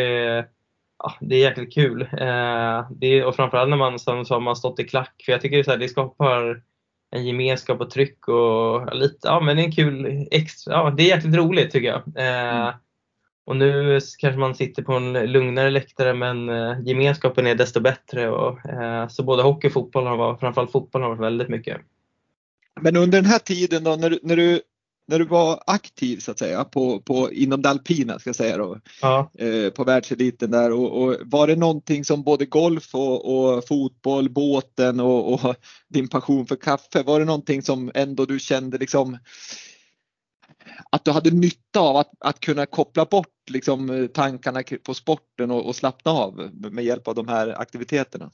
[1.03, 2.01] ja, det är jäkligt kul.
[2.01, 5.21] Eh, det och framförallt när man som, som man stått i klack.
[5.25, 6.61] För jag tycker så här, det skapar
[7.11, 11.03] en gemenskap och tryck och lite, ja men det är en kul extra, ja det
[11.03, 12.01] är jäkligt roligt tycker jag.
[12.15, 12.73] Eh, mm.
[13.45, 18.29] Och nu kanske man sitter på en lugnare läktare men eh, gemenskapen är desto bättre.
[18.29, 21.77] Och, eh, så både hockey och fotboll har varit, framförallt fotboll har varit väldigt mycket.
[22.81, 24.61] Men under den här tiden då när, när du
[25.07, 28.57] när du var aktiv så att säga på, på, inom det alpina ska jag säga
[28.57, 29.31] då, ja.
[29.37, 34.29] eh, på världseliten där och, och, var det någonting som både golf och, och fotboll,
[34.29, 35.55] båten och, och,
[35.87, 39.17] din passion för kaffe, var det någonting som ändå du kände liksom
[40.91, 45.65] att du hade nytta av att, att kunna koppla bort liksom, tankarna på sporten och,
[45.65, 48.31] och slappna av med hjälp av de här aktiviteterna?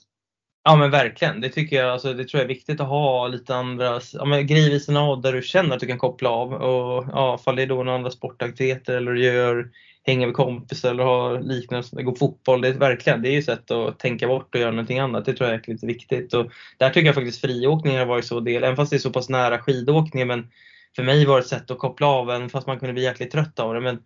[0.64, 1.90] Ja men verkligen, det tycker jag.
[1.90, 5.22] Alltså, det tror jag är viktigt att ha lite andra ja, grejer vid sina av
[5.22, 6.54] där du känner att du kan koppla av.
[6.54, 9.70] Och ja, fall det är då några andra sportaktiviteter eller du gör,
[10.04, 12.62] hänger med kompisar eller har liknande, går fotboll.
[12.62, 15.26] Det är verkligen, det är ju ett sätt att tänka bort och göra någonting annat.
[15.26, 16.34] Det tror jag är lite viktigt.
[16.34, 19.12] Och där tycker jag faktiskt friåkningen har varit så del, även fast det är så
[19.12, 20.28] pass nära skidåkningen.
[20.28, 20.48] Men
[20.96, 23.32] för mig var det ett sätt att koppla av, även fast man kunde bli jäkligt
[23.32, 23.82] trött av det.
[23.82, 24.00] Men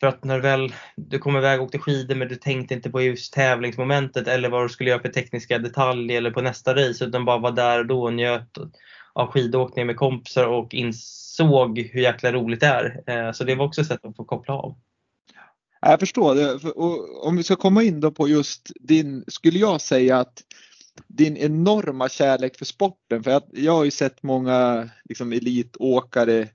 [0.00, 2.90] för att när du väl du kom iväg och åkte skidor men du tänkte inte
[2.90, 7.04] på just tävlingsmomentet eller vad du skulle göra för tekniska detaljer eller på nästa race
[7.04, 8.58] utan bara var där och då och njöt
[9.12, 13.02] av skidåkning med kompisar och insåg hur jäkla roligt det är.
[13.06, 14.74] Eh, så det var också ett sätt att få koppla av.
[15.80, 16.36] Jag förstår.
[16.78, 20.42] Och om vi ska komma in då på just din, skulle jag säga att
[21.06, 23.22] din enorma kärlek för sporten.
[23.22, 26.48] För jag har ju sett många liksom, elitåkare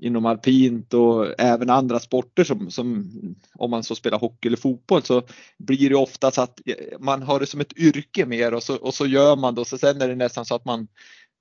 [0.00, 3.10] inom alpint och även andra sporter som, som
[3.54, 5.22] om man så spelar hockey eller fotboll så
[5.58, 6.60] blir det ofta så att
[6.98, 9.66] man har det som ett yrke mer och så, och så gör man det och
[9.66, 10.88] så sen är det nästan så att man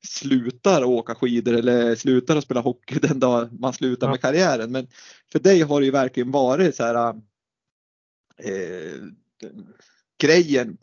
[0.08, 4.12] slutar åka skidor eller slutar att spela hockey den dag man slutar ja.
[4.12, 4.72] med karriären.
[4.72, 4.88] Men
[5.32, 7.10] för dig har det ju verkligen varit så här
[8.38, 9.02] eh,
[10.22, 10.78] grejen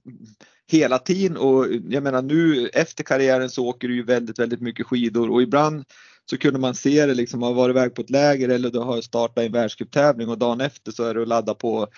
[0.66, 4.86] hela tiden och jag menar nu efter karriären så åker du ju väldigt, väldigt mycket
[4.86, 5.84] skidor och ibland
[6.30, 9.00] så kunde man se det liksom, har varit iväg på ett läger eller du har
[9.00, 11.88] startat en världscuptävling och dagen efter så är du ladda på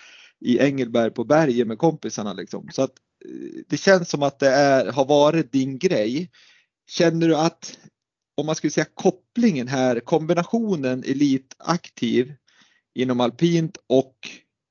[0.40, 2.68] i Engelberg på berget med kompisarna liksom.
[2.72, 2.92] Så att
[3.24, 6.30] eh, det känns som att det är, har varit din grej.
[6.90, 7.78] Känner du att
[8.36, 12.34] om man skulle säga kopplingen här, kombinationen elitaktiv
[12.94, 14.16] inom alpint och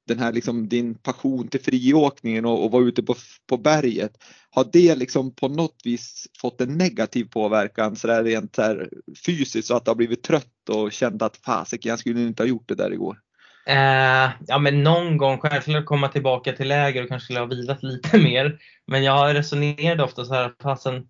[0.07, 3.15] den här liksom din passion till friåkningen och, och vara ute på,
[3.49, 4.11] på berget.
[4.49, 8.89] Har det liksom på något vis fått en negativ påverkan så där rent här
[9.25, 12.47] fysiskt så att du har blivit trött och känt att fasiken jag skulle inte ha
[12.47, 13.17] gjort det där igår?
[13.65, 17.83] Eh, ja men någon gång självklart komma tillbaka till läger och kanske skulle ha vilat
[17.83, 18.59] lite mer.
[18.87, 21.07] Men jag resonerade ofta så här, fasen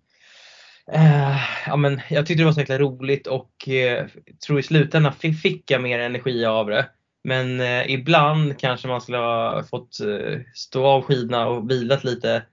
[0.95, 4.08] Uh, ja, men jag tyckte det var så jäkla roligt och uh,
[4.45, 6.86] tror i slutändan fick jag mer energi av det.
[7.23, 12.43] Men eh, ibland kanske man skulle ha fått eh, stå av skidorna och vilat lite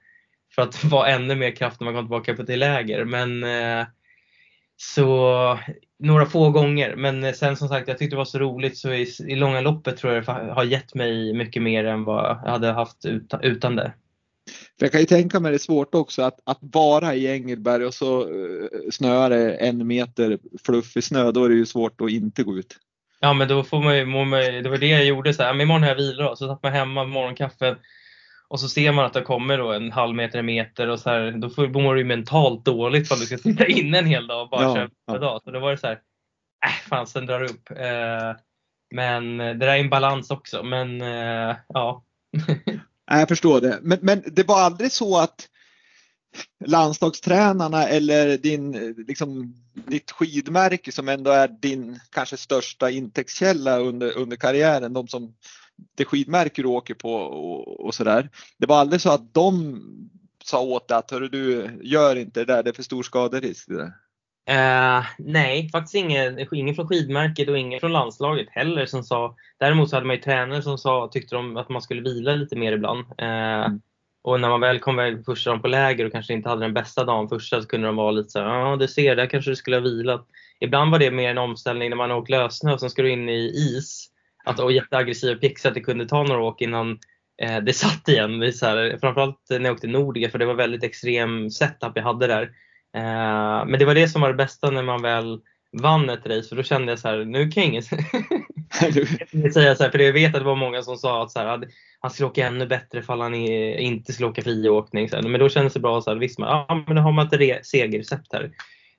[0.54, 3.04] för att vara ännu mer kraft när man kom tillbaka på till läger.
[3.04, 3.86] Men eh,
[4.76, 5.58] så
[5.98, 6.96] några få gånger.
[6.96, 9.60] Men eh, sen som sagt, jag tyckte det var så roligt så i, i långa
[9.60, 13.40] loppet tror jag det har gett mig mycket mer än vad jag hade haft utan,
[13.42, 13.92] utan det.
[14.78, 17.84] För jag kan ju tänka mig det är svårt också att, att vara i Engelberg
[17.84, 21.32] och så uh, snöar det en meter fluffig snö.
[21.32, 22.76] Då är det ju svårt att inte gå ut.
[23.20, 25.60] Ja men då får man ju, man, det var det jag gjorde så här, men
[25.60, 26.36] imorgon har jag vila.
[26.36, 27.76] Så satt man hemma med morgonkaffe
[28.48, 31.10] och så ser man att det kommer då en halv meter, en meter och så
[31.10, 34.06] här, då får, mår du ju mentalt dåligt för att du ska sitta inne en
[34.06, 35.18] hel dag och bara Ja, köra ja.
[35.18, 35.40] dag.
[35.44, 36.00] Så då var det så här,
[36.66, 37.70] äh, fan sen drar det upp.
[37.70, 38.40] Eh,
[38.94, 40.62] men det där är en balans också.
[40.62, 42.04] Men eh, ja.
[43.10, 43.78] Jag förstår det.
[43.82, 45.48] Men, men det var aldrig så att
[46.66, 54.36] landslagstränarna eller din, liksom, ditt skidmärke som ändå är din kanske största intäktskälla under, under
[54.36, 55.34] karriären, de som
[55.96, 58.28] det skidmärke du åker på och, och sådär.
[58.58, 59.80] Det var aldrig så att de
[60.44, 63.68] sa åt dig att Hörru, du gör inte det där, det är för stor skaderisk.
[63.68, 63.92] Det.
[64.50, 69.36] Eh, nej, faktiskt ingen, ingen från skidmärket och ingen från landslaget heller som sa.
[69.58, 72.56] Däremot så hade man ju tränare som sa, tyckte de att man skulle vila lite
[72.56, 73.04] mer ibland.
[73.18, 73.80] Eh, Mm.
[74.22, 76.74] Och när man väl kom iväg första dagen på läger och kanske inte hade den
[76.74, 79.56] bästa dagen första så kunde de vara lite såhär, ja du ser, där kanske du
[79.56, 80.26] skulle ha vilat.
[80.60, 83.28] Ibland var det mer en omställning när man åkt lössnö och sen ska du in
[83.28, 84.06] i is.
[84.44, 86.98] Att, och jätteaggressiv och att det kunde ta några åk innan
[87.42, 88.38] eh, det satt igen.
[88.38, 91.92] Det är så här, framförallt när jag åkte Nordica för det var väldigt extrem setup
[91.94, 92.42] jag hade där.
[92.96, 95.40] Eh, men det var det som var det bästa när man väl
[95.72, 97.82] vann ett race för då kände jag så här, nu kan jag ingen
[99.52, 101.46] säga så här, för jag vet att det var många som sa att så här,
[101.46, 101.64] att
[102.00, 105.08] han skulle åka ännu bättre ifall han inte skulle åka friåkning.
[105.08, 105.22] Så här.
[105.22, 107.32] Men då kändes det bra, så här, visst, man, ja, men då har man ett
[107.32, 108.50] re- segerrecept här.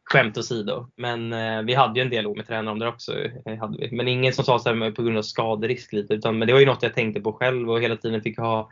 [0.03, 0.91] Skämt åsido.
[0.97, 3.13] Men eh, vi hade ju en dialog med tränaren om det också.
[3.45, 3.95] Eh, hade vi.
[3.95, 6.13] Men ingen som sa så här på grund av skaderisk lite.
[6.13, 8.71] Utan, men det var ju något jag tänkte på själv och hela tiden fick ha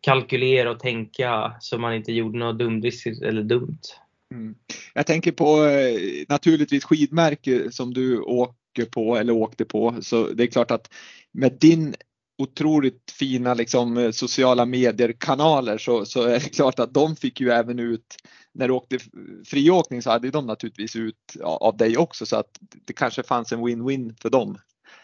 [0.00, 2.82] kalkylera och tänka så man inte gjorde något dumt
[3.22, 3.80] eller dumt.
[4.34, 4.54] Mm.
[4.94, 9.94] Jag tänker på eh, naturligtvis skidmärke som du åker på eller åkte på.
[10.00, 10.90] Så det är klart att
[11.32, 11.94] med din
[12.38, 17.78] otroligt fina liksom, sociala medier-kanaler så, så är det klart att de fick ju även
[17.78, 18.16] ut,
[18.54, 18.98] när du åkte
[19.46, 23.52] friåkning så hade de naturligtvis ut ja, av dig också så att det kanske fanns
[23.52, 24.58] en win-win för dem.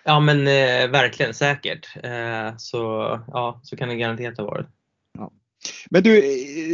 [0.04, 1.96] Ja men eh, verkligen säkert.
[2.02, 2.80] Eh, så,
[3.26, 4.66] ja, så kan det garanterat ha varit.
[5.90, 6.20] Men du,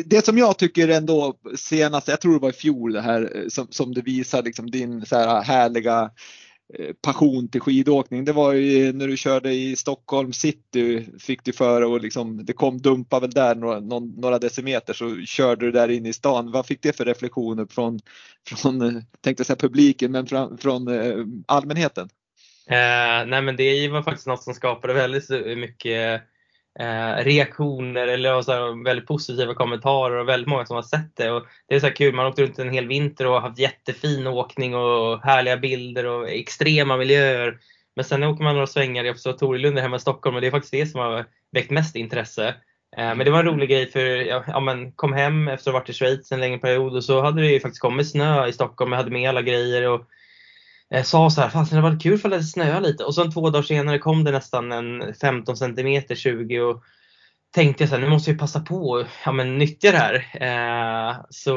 [0.07, 3.49] det som jag tycker ändå senast, jag tror det var i fjol det här eh,
[3.49, 6.11] som, som det visar liksom din så här härliga
[6.79, 8.25] Eh, passion till skidåkning.
[8.25, 12.53] Det var ju när du körde i Stockholm city fick du för och liksom, det
[12.53, 16.53] kom dumpa väl där några, några decimeter så körde du där inne i stan.
[16.53, 18.01] Vad fick det för reflektioner från,
[18.57, 22.09] från eh, tänkte säga publiken, men från, från eh, allmänheten?
[22.67, 26.23] Eh, nej men det var faktiskt något som skapade väldigt mycket
[26.81, 31.31] eh, reaktioner eller så här, väldigt positiva kommentarer och väldigt många som har sett det.
[31.31, 33.59] Och det är så här kul, man har åkt runt en hel vinter och haft
[33.59, 37.59] jättefin åkning och härliga bilder och extrema miljöer.
[37.97, 40.73] Men sen åker man några svängar i Observatorielunden hemma i Stockholm och det är faktiskt
[40.73, 42.49] det som har väckt mest intresse.
[42.97, 45.75] Eh, men det var en rolig grej för jag ja, men kom hem efter att
[45.75, 48.47] ha varit i Schweiz en längre period och så hade det ju faktiskt kommit snö
[48.47, 48.93] i Stockholm.
[48.93, 50.07] Jag hade med alla grejer och
[50.95, 53.05] Eh, sa så här, fasen det hade varit kul för det snöade lite.
[53.05, 56.83] Och sen två dagar senare kom det nästan en 15 centimeter, 20 och
[57.55, 60.15] tänkte jag så här, nu måste jag passa på att ja, men, nyttja det här.
[60.41, 61.57] Eh, så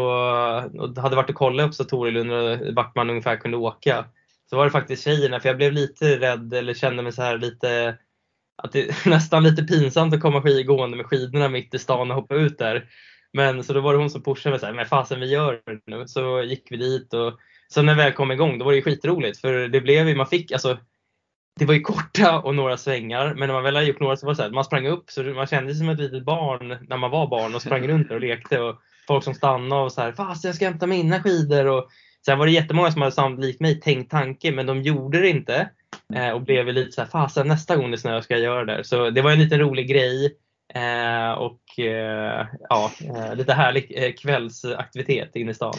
[0.79, 4.05] och hade varit och kollat också Torilund och vart man ungefär kunde åka.
[4.49, 7.37] Så var det faktiskt tjejerna, för jag blev lite rädd eller kände mig så här
[7.37, 7.97] lite
[8.63, 12.35] att det nästan lite pinsamt att komma skidgående med skidorna mitt i stan och hoppa
[12.35, 12.85] ut där.
[13.33, 15.61] Men så då var det hon som pushade mig så här, men fasen vi gör
[15.65, 16.07] det nu.
[16.07, 17.39] Så gick vi dit och
[17.73, 20.15] sen när vi väl kom igång då var det ju skitroligt för det blev ju,
[20.15, 20.77] man fick alltså
[21.59, 24.25] det var ju korta och några svängar men när man väl hade gjort några så
[24.25, 26.77] var det så här, man sprang upp så man kände sig som ett litet barn
[26.89, 28.75] när man var barn och sprang runt där och lekte och
[29.07, 31.89] folk som stannade och så här, fast jag ska hämta mina skidor och
[32.25, 35.29] sen var det jättemånga som hade samt likt mig tänkt tanke men de gjorde det
[35.29, 35.69] inte
[36.15, 38.83] eh, och blev lite så här, fasen nästa gång det snöar ska jag göra det.
[38.83, 40.25] Så det var en liten rolig grej
[40.73, 45.73] eh, och eh, ja, eh, lite härlig eh, kvällsaktivitet inne i stan.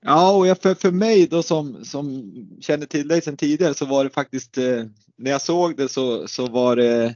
[0.00, 3.86] Ja, och jag, för, för mig då som, som känner till dig sedan tidigare så
[3.86, 4.84] var det faktiskt eh,
[5.16, 7.14] när jag såg det så, så var det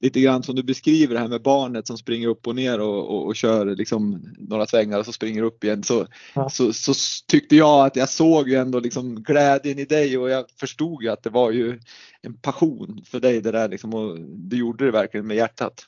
[0.00, 3.10] lite grann som du beskriver det här med barnet som springer upp och ner och,
[3.10, 5.82] och, och kör liksom några svängar och så springer upp igen.
[5.82, 6.48] Så, Ja.
[6.48, 6.92] så, så
[7.28, 11.08] tyckte jag att jag såg ju ändå liksom glädjen i dig och jag förstod ju
[11.08, 11.80] att det var ju
[12.22, 15.86] en passion för dig det där liksom och du gjorde det verkligen med hjärtat.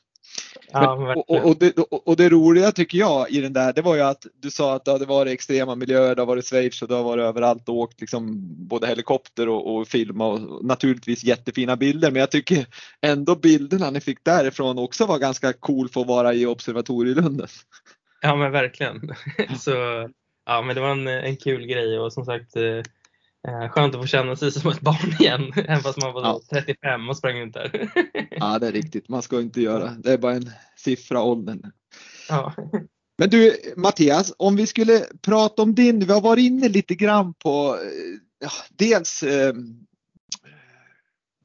[0.72, 1.42] Ja, Men, verkligen.
[1.42, 4.26] och, och, det, och, det roliga tycker jag i den där, det var ju att
[4.42, 7.02] du sa att det hade varit extrema miljöer, det har varit Schweiz och det har
[7.02, 12.10] varit överallt och åkt liksom både helikopter och, och filma och naturligtvis jättefina bilder.
[12.10, 12.66] Men jag tycker
[13.00, 17.48] ändå bilderna ni fick därifrån också var ganska cool för att vara i observatorielunden.
[18.20, 19.14] Ja men verkligen.
[19.58, 19.70] Så,
[20.46, 22.82] ja, men det var en, en kul grej och som sagt eh,
[23.44, 25.52] skönt att få känna sig som ett barn igen.
[25.56, 26.40] Även fast man var Ja.
[26.50, 27.90] 35 och sprang runt där.
[28.30, 29.08] Ja, det är riktigt.
[29.08, 29.90] Man ska inte göra.
[29.90, 31.72] Det är bara en siffra åldern.
[32.28, 32.54] ja.
[33.18, 37.34] Men du Mattias, om vi skulle prata om din, vi har varit inne lite grann
[37.34, 39.54] på eh, ja, dels eh,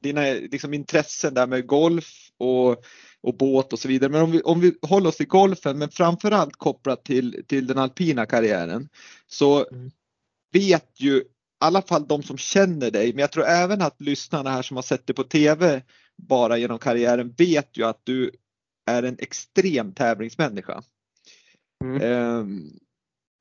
[0.02, 2.84] dina liksom, intressen där med golf och
[3.22, 4.10] och båt och så vidare.
[4.10, 7.78] Men om vi, om vi håller oss till golfen, men framförallt kopplat till, till den
[7.78, 8.88] alpina karriären,
[9.26, 9.90] så mm.
[10.52, 11.24] vet ju
[11.60, 14.82] alla fall de som känner dig, men jag tror även att lyssnarna här som har
[14.82, 15.82] sett dig på TV
[16.16, 18.30] bara genom karriären vet ju att du
[18.86, 20.82] är en extrem tävlingsmänniska.
[21.84, 22.02] Mm.
[22.02, 22.70] Um,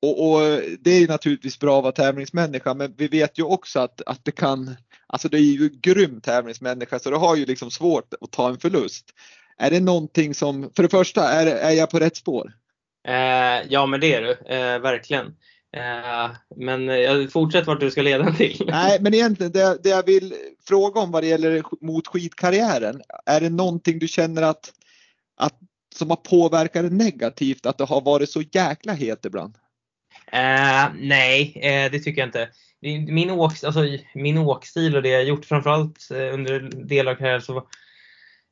[0.02, 4.02] och, och, det är naturligtvis bra att vara tävlingsmänniska men vi vet ju också att,
[4.06, 4.76] att det kan,
[5.08, 8.58] alltså det är ju grym tävlingsmänniska så det har ju liksom svårt att ta en
[8.58, 9.06] förlust.
[9.58, 12.54] Är det någonting som, för det första, är, är jag på rätt spår?
[13.08, 15.36] Eh, ja men det är du, eh, verkligen.
[15.78, 18.64] Eh, men jag fortsätt vart du ska leda till.
[18.68, 20.34] Nej men egentligen det, det jag vill
[20.68, 23.02] fråga om vad det gäller mot skitkarriären.
[23.26, 24.72] Är det någonting du känner att,
[25.38, 25.56] att
[25.96, 29.56] som har påverkat det negativt, att det har varit så jäkla het ibland?
[30.32, 32.50] Eh, nej, eh, det tycker jag inte.
[33.12, 37.42] Min, åk, alltså, min åkstil och det jag gjort framförallt eh, under delar av karriären
[37.42, 37.68] så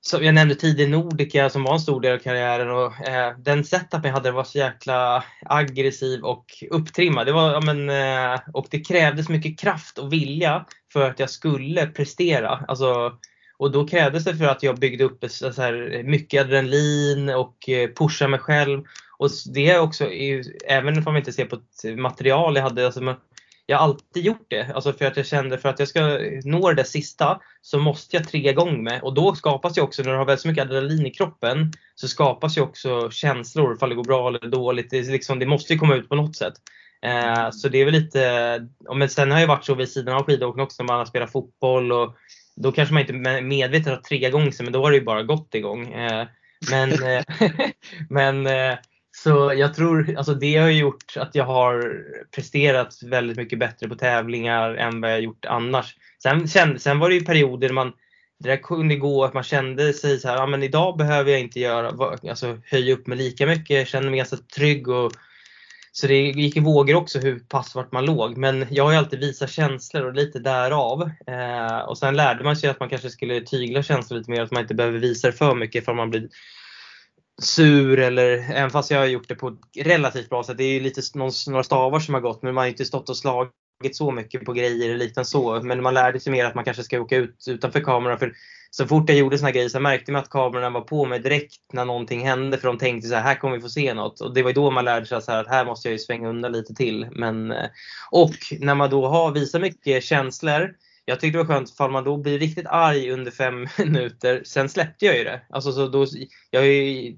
[0.07, 3.63] som jag nämnde tidigare Nordica som var en stor del av karriären och eh, den
[3.63, 7.27] setupen jag hade var så jäkla aggressiv och upptrimmad.
[7.27, 11.29] Det var, ja, men, eh, och det krävdes mycket kraft och vilja för att jag
[11.29, 12.49] skulle prestera.
[12.67, 13.13] Alltså,
[13.57, 17.89] och då krävdes det för att jag byggde upp så här, mycket adrenalin och eh,
[17.89, 18.83] pusha mig själv.
[19.17, 20.09] Och det är också,
[20.67, 23.15] även om man inte ser på ett material jag hade, alltså,
[23.69, 24.71] jag har alltid gjort det.
[24.75, 28.27] Alltså för att jag kände för att jag ska nå det sista så måste jag
[28.27, 31.11] trigga igång med och då skapas ju också, när du har väldigt mycket adrenalin i
[31.11, 34.89] kroppen, så skapas ju också känslor ifall det går bra eller dåligt.
[34.89, 36.53] Det, liksom, det måste ju komma ut på något sätt.
[37.01, 40.23] Eh, så det är väl lite, men sen har jag varit så vid sidan av
[40.23, 42.15] skidåkning också när man har spelat fotboll och
[42.55, 45.23] då kanske man inte medvetet har triggat igång sig men då har det ju bara
[45.23, 45.93] gått igång.
[45.93, 46.27] Eh,
[46.71, 47.23] men, eh,
[48.09, 48.77] men eh,
[49.23, 52.03] så jag tror, alltså det har gjort att jag har
[52.35, 55.95] presterat väldigt mycket bättre på tävlingar än vad jag gjort annars.
[56.23, 57.93] Sen, sen, sen var det ju perioder man,
[58.39, 61.39] det där kunde gå att man kände sig så här, ja men idag behöver jag
[61.39, 65.11] inte göra, alltså höja upp mig lika mycket, jag kände mig ganska trygg och
[65.91, 68.37] så det gick i vågor också hur pass vart man låg.
[68.37, 71.11] Men jag har ju alltid visat känslor och lite därav.
[71.27, 74.51] Eh, och sen lärde man sig att man kanske skulle tygla känslor lite mer, att
[74.51, 76.29] man inte behöver visa det för mycket för man blir
[77.41, 80.57] sur eller även fast jag har gjort det på ett relativt bra sätt.
[80.57, 81.01] Det är ju lite
[81.47, 83.51] några stavar som har gått men man har inte stått och slagit
[83.91, 85.25] så mycket på grejer eller liknande.
[85.25, 85.61] så.
[85.63, 88.19] Men man lärde sig mer att man kanske ska åka ut utanför kameran.
[88.19, 88.33] För
[88.71, 91.73] så fort jag gjorde såna grejer så märkte man att kamerorna var på mig direkt
[91.73, 92.57] när någonting hände.
[92.57, 94.21] För de tänkte så här, här kommer vi få se något.
[94.21, 96.29] Och det var då man lärde sig så här, att här måste jag ju svänga
[96.29, 97.07] undan lite till.
[97.11, 97.67] Men, eh,
[98.11, 100.73] och när man då har visat mycket känslor
[101.09, 104.41] jag tyckte det var skönt för man då blir riktigt arg under fem minuter.
[104.45, 105.41] Sen släppte jag ju det.
[105.49, 106.05] Alltså, så då,
[106.51, 106.63] jag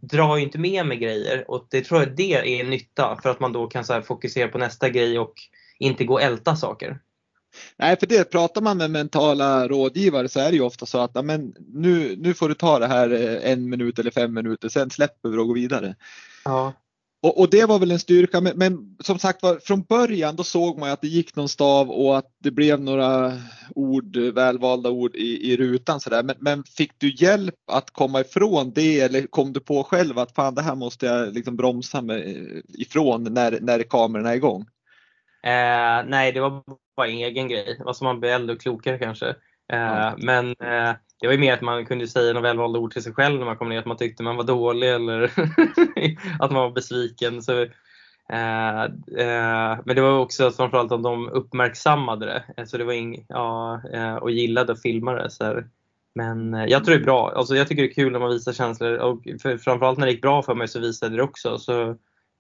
[0.02, 3.40] drar ju inte med mig grejer och det tror jag det är nytta för att
[3.40, 5.34] man då kan så fokusera på nästa grej och
[5.80, 7.00] inte gå och älta saker.
[7.78, 11.26] Nej, för det pratar man med mentala rådgivare så är det ju ofta så att
[11.26, 14.90] men, nu, nu får du ta det här eh, en minut eller fem minuter, sen
[14.90, 15.96] släpper vi och går vidare.
[16.46, 16.74] Ja.
[17.24, 20.44] Och, och, det var väl en styrka, men, men, som sagt var från början då
[20.44, 23.34] såg man att det gick någon stav och att det blev några
[23.76, 26.24] ord, välvalda ord i, i rutan sådär.
[26.24, 30.36] Men, men fick du hjälp att komma ifrån det eller kom du på själv att
[30.36, 34.62] fan det här måste jag liksom bromsa mig ifrån när, när kamerorna är igång?
[35.44, 36.64] Eh, nej, det var
[36.98, 37.82] bara en egen grej.
[37.86, 39.36] Alltså man blir äldre och klokare kanske.
[39.74, 40.14] Eh, mm.
[40.18, 43.14] Men eh, det var ju mer att man kunde säga några välvalda ord till sig
[43.14, 45.24] själv när man kom ner, att man tyckte man var dålig eller
[46.40, 47.42] att man var besviken.
[47.42, 47.62] Så,
[48.30, 48.84] eh,
[49.18, 52.44] eh, men det var också framförallt att de uppmärksammade det.
[52.58, 55.30] alltså det var in, ja, eh, och gillade att filma det.
[55.30, 55.64] Så
[56.16, 57.34] Men eh, jag tror det är bra.
[57.36, 60.12] Alltså, jag tycker det är kul när man visar känslor och för, framförallt när det
[60.12, 61.58] gick bra för mig så visade det också.
[61.58, 61.82] Så,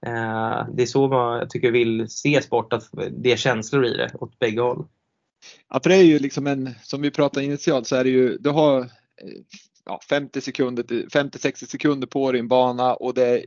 [0.05, 3.97] eh, det är så man, jag tycker vill se sport, att det är känslor i
[3.97, 4.85] det åt bägge håll.
[5.69, 8.37] Ja, för det är ju liksom en, som vi pratade initialt så är det ju,
[8.37, 8.87] du har eh,
[9.85, 13.45] ja, 50 sekunder, 50-60 sekunder på din bana och det,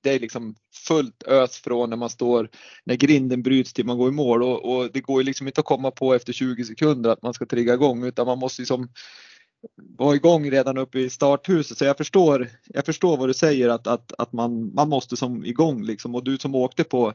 [0.00, 0.54] det är liksom
[0.88, 2.48] fullt ös från när man står,
[2.84, 5.60] när grinden bryts till man går i mål och, och det går ju liksom inte
[5.60, 8.88] att komma på efter 20 sekunder att man ska trigga igång utan man måste liksom
[9.98, 11.78] vara igång redan uppe i starthuset.
[11.78, 15.44] Så jag förstår, jag förstår vad du säger att, att, att man, man måste som
[15.44, 17.12] igång liksom och du som åkte på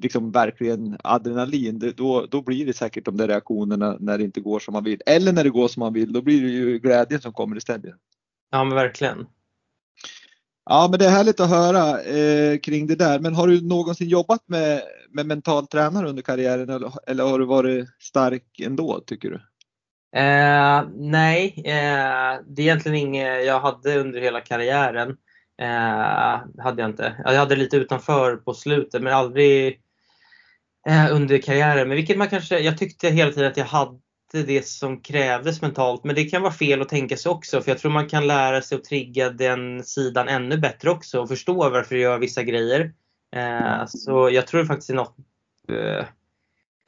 [0.00, 4.58] liksom verkligen adrenalin, då, då blir det säkert de där reaktionerna när det inte går
[4.58, 5.02] som man vill.
[5.06, 7.94] Eller när det går som man vill, då blir det ju glädjen som kommer istället.
[8.50, 9.26] Ja men verkligen.
[10.64, 13.18] Ja men det är härligt att höra eh, kring det där.
[13.18, 17.44] Men har du någonsin jobbat med, med mental tränare under karriären eller, eller har du
[17.46, 19.40] varit stark ändå tycker du?
[20.16, 25.16] Eh, nej, eh, det är egentligen inget jag hade under hela karriären.
[25.58, 27.14] Eh, hade jag inte.
[27.24, 29.80] Jag hade lite utanför på slutet men aldrig
[30.88, 31.88] eh, under karriären.
[31.88, 33.98] Men vilket man kanske, jag tyckte hela tiden att jag hade
[34.32, 36.04] det som krävdes mentalt.
[36.04, 37.60] Men det kan vara fel att tänka sig också.
[37.60, 41.28] För jag tror man kan lära sig att trigga den sidan ännu bättre också och
[41.28, 42.92] förstå varför du gör vissa grejer.
[43.36, 45.16] Eh, så jag tror det faktiskt är något
[45.68, 46.04] eh,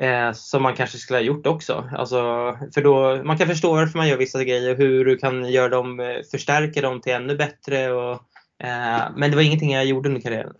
[0.08, 1.88] eh, som man kanske skulle ha gjort också.
[1.92, 2.16] Alltså,
[2.74, 5.68] för då, man kan förstå varför man gör vissa grejer och hur du kan göra
[5.68, 7.92] dem, eh, förstärka dem till ännu bättre.
[7.92, 8.20] Och,
[9.16, 10.54] men det var ingenting jag gjorde under karriären.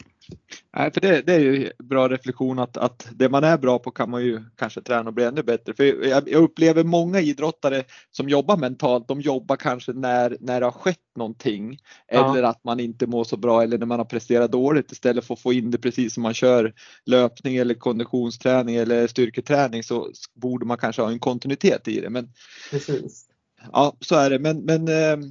[0.77, 3.91] Nej, för det, det, är ju bra reflektion att, att det man är bra på
[3.91, 5.75] kan man ju kanske träna och bli ännu bättre.
[5.75, 10.67] För jag, jag upplever många idrottare som jobbar mentalt, de jobbar kanske när, när det
[10.67, 11.79] har skett någonting
[12.13, 12.31] ja.
[12.31, 15.35] eller att man inte mår så bra eller när man har presterat dåligt istället för
[15.35, 16.75] att få in det precis som man kör
[17.07, 22.11] löpning eller konditionsträning eller styrketräning så borde man kanske ha en kontinuitet i det.
[22.11, 22.33] Men,
[22.71, 23.27] precis.
[23.73, 24.39] Ja, så är det.
[24.39, 25.31] Men, men eh,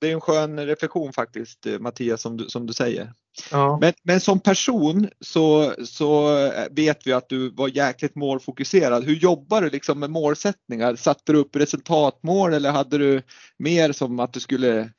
[0.00, 3.12] det är en skön reflektion faktiskt Mattias som du, som du säger.
[3.50, 3.78] Ja.
[3.80, 6.34] Men, men som person så, så
[6.70, 9.04] vet vi att du var jäkligt målfokuserad.
[9.04, 10.96] Hur jobbar du liksom med målsättningar?
[10.96, 13.22] Satte du upp resultatmål eller hade du
[13.58, 14.90] mer som att du skulle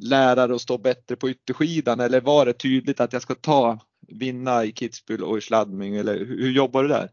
[0.00, 3.78] lära dig att stå bättre på ytterskidan eller var det tydligt att jag ska ta
[4.08, 7.10] vinna i Kitzbühel och i Schladming eller hur, hur jobbar du där?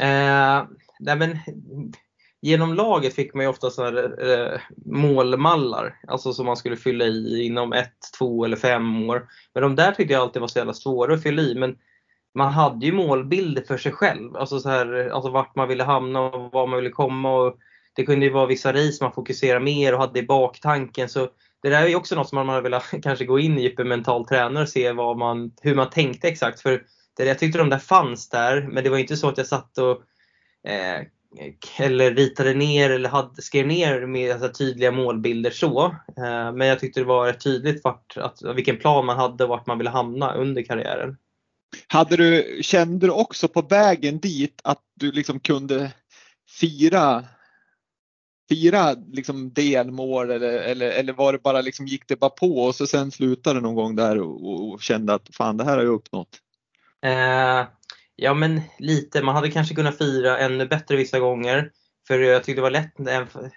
[0.00, 0.66] Eh,
[1.00, 1.38] nej men,
[2.42, 7.42] genom laget fick man ju ofta sådana eh, målmallar, alltså som man skulle fylla i
[7.42, 9.28] inom ett, två eller fem år.
[9.54, 11.54] Men de där tyckte jag alltid var så jävla svåra att fylla i.
[11.54, 11.76] Men
[12.34, 16.20] man hade ju målbilder för sig själv, alltså, så här, alltså vart man ville hamna
[16.20, 17.36] och var man ville komma.
[17.36, 17.56] Och
[17.96, 21.08] det kunde ju vara vissa race man fokuserade mer och hade i baktanken.
[21.08, 21.28] Så
[21.62, 23.88] det där är ju också något som man hade velat kanske gå in i en
[23.88, 26.60] mental tränare och se vad man, hur man tänkte exakt.
[26.60, 26.82] För
[27.16, 29.78] det, jag tyckte de där fanns där, men det var inte så att jag satt
[29.78, 30.02] och
[30.70, 31.02] eh,
[31.78, 35.84] eller ritade ner eller hade, skrev ner med alltså, tydliga målbilder så.
[36.16, 39.66] Eh, men jag tyckte det var tydligt vart, att, vilken plan man hade och vart
[39.66, 41.16] man ville hamna under karriären.
[41.86, 45.92] Hade du, kände du också på vägen dit att du liksom kunde
[46.60, 47.24] fira
[48.48, 52.74] fira liksom delmål eller, eller, eller var det bara liksom gick det bara på och
[52.74, 55.94] så sen slutade någon gång där och, och kände att fan det här har jag
[55.94, 56.38] uppnått?
[57.02, 57.66] Eh,
[58.20, 61.70] Ja men lite, man hade kanske kunnat fira ännu bättre vissa gånger.
[62.08, 62.92] För jag tyckte det var lätt,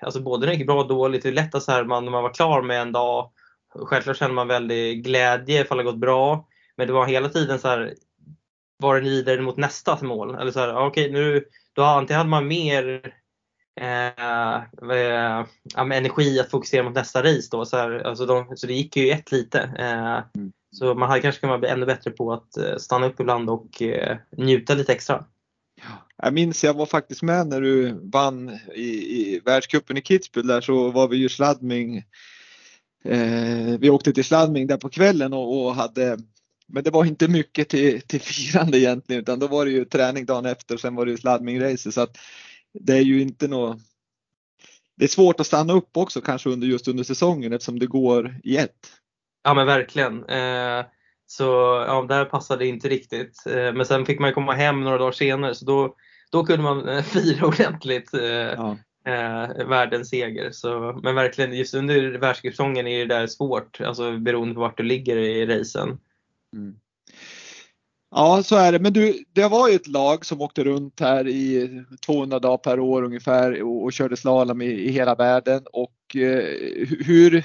[0.01, 2.05] alltså både när det gick bra och dåligt, det är lätt att så här, man,
[2.05, 3.32] när man var klar med en dag,
[3.76, 6.47] självklart kände man väldigt glädje ifall det gått bra.
[6.78, 7.93] Men det var hela tiden så här,
[8.78, 10.36] var det vidare mot nästa mål?
[10.36, 13.14] Eller så här, okej okay, nu, då antingen hade man mer
[13.82, 15.45] eh, eh,
[15.78, 17.66] energi att fokusera mot nästa race då.
[17.66, 19.59] Så, här, alltså de, så det gick ju ett lite.
[19.59, 20.51] Eh, mm.
[20.72, 23.82] Så man hade kanske kunnat bli ännu bättre på att eh, stanna upp ibland och
[23.82, 25.26] eh, njuta lite extra.
[26.17, 30.61] Jag minns jag var faktiskt med när du vann i, i världscupen i Kitzbühel där
[30.61, 31.97] så var vi ju sladdming.
[33.03, 36.17] Eh, vi åkte till sladdming där på kvällen och, och, hade
[36.67, 40.26] men det var inte mycket till, till firande egentligen utan då var det ju träning
[40.26, 42.17] dagen efter och sen var det ju sladdmingrace så att
[42.74, 43.78] det är ju inte något
[44.97, 48.39] det är svårt att stanna upp också kanske under just under säsongen eftersom det går
[48.43, 49.01] i ett.
[49.44, 50.26] Ja men verkligen.
[50.26, 50.86] Eh,
[51.26, 51.44] så
[51.88, 53.44] ja, där passade det inte riktigt.
[53.46, 55.96] Eh, men sen fick man komma hem några dagar senare så då,
[56.32, 58.78] då kunde man eh, fira ordentligt eh, ja.
[59.06, 60.52] eh, världens seger.
[60.52, 64.84] Så, men verkligen just under världscupsäsongen är det där svårt, alltså beroende på vart du
[64.84, 66.00] ligger i racen.
[66.56, 66.76] Mm.
[68.16, 68.80] Ja, så är det.
[68.80, 71.70] Men du, det var ju ett lag som åkte runt här i
[72.06, 75.64] 200 dagar per år ungefär och, och körde slalom i, i hela världen.
[75.74, 77.44] Och eh, hur,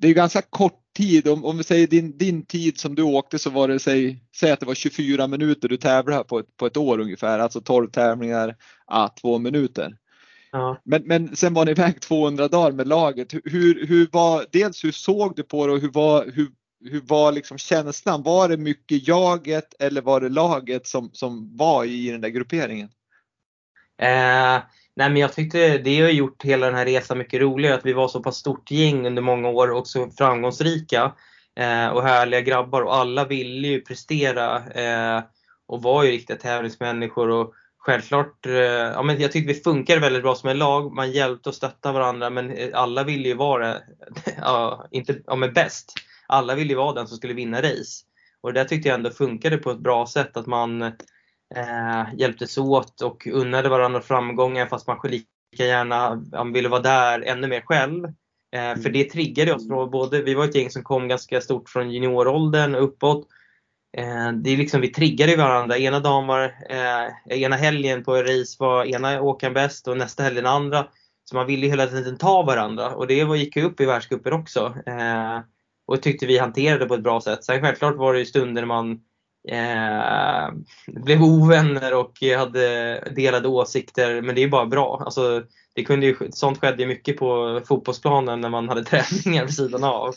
[0.00, 1.28] det är ganska kort tid.
[1.28, 4.50] Om, om vi säger din, din tid som du åkte så var det, säg, säg
[4.52, 7.90] att det var 24 minuter du tävlade på ett, på ett år ungefär, alltså 12
[7.90, 9.96] tävlingar, ah, två minuter.
[10.52, 10.80] Ja.
[10.84, 13.32] Men, men sen var ni iväg 200 dagar med laget.
[13.32, 16.48] Hur, hur var, dels hur såg du på det och hur var, hur,
[16.90, 18.22] hur var liksom känslan?
[18.22, 22.88] Var det mycket jaget eller var det laget som, som var i den där grupperingen?
[24.02, 24.62] Eh,
[25.00, 27.74] Nej, men jag tyckte det har gjort hela den här resan mycket roligare.
[27.74, 31.12] Att vi var så pass stort gäng under många år och så framgångsrika
[31.56, 35.22] eh, och härliga grabbar och alla ville ju prestera eh,
[35.68, 37.28] och var ju riktiga tävlingsmänniskor.
[37.28, 40.92] Och självklart, eh, ja, men jag tyckte vi funkade väldigt bra som en lag.
[40.92, 43.76] Man hjälpte och stöttade varandra men eh, alla ville ju vara,
[44.40, 45.92] ja, inte, ja, men bäst.
[46.26, 48.04] Alla ville ju vara den som skulle vinna race.
[48.40, 50.36] Och det där tyckte jag ändå funkade på ett bra sätt.
[50.36, 50.92] att man
[51.56, 55.26] eh, hjälptes åt och unnade varandra framgångar fast man lika
[55.64, 58.04] gärna man ville vara där ännu mer själv.
[58.52, 58.92] Eh, för mm.
[58.92, 59.68] det triggade oss.
[59.68, 63.28] Både, vi var ett gäng som kom ganska stort från junioråldern uppåt.
[63.96, 65.78] Eh, det är liksom, vi triggade varandra.
[65.78, 70.36] Ena dagen var, eh, ena helgen på race var ena åkaren bäst och nästa helg
[70.36, 70.86] den andra.
[71.24, 74.74] Så man ville hela tiden ta varandra och det gick ju upp i världscupen också.
[74.86, 75.40] Eh,
[75.86, 77.44] och tyckte vi hanterade på ett bra sätt.
[77.44, 79.00] Sen självklart var det ju stunder man
[79.48, 80.54] eh,
[80.86, 84.22] blev ovänner och hade delade åsikter.
[84.22, 85.02] Men det är bara bra.
[85.04, 85.42] Alltså,
[85.74, 88.84] det kunde ju, sånt skedde mycket på fotbollsplanen när man hade
[89.24, 90.14] träningar vid sidan av.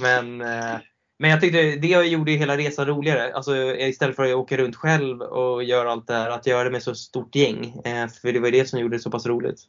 [0.00, 0.76] Men, eh,
[1.18, 3.34] men jag tyckte det gjorde hela resan roligare.
[3.34, 6.70] Alltså, istället för att åka runt själv och göra allt det här, att göra det
[6.70, 7.80] med så stort gäng.
[7.84, 9.60] Eh, för det var det som gjorde det så pass roligt.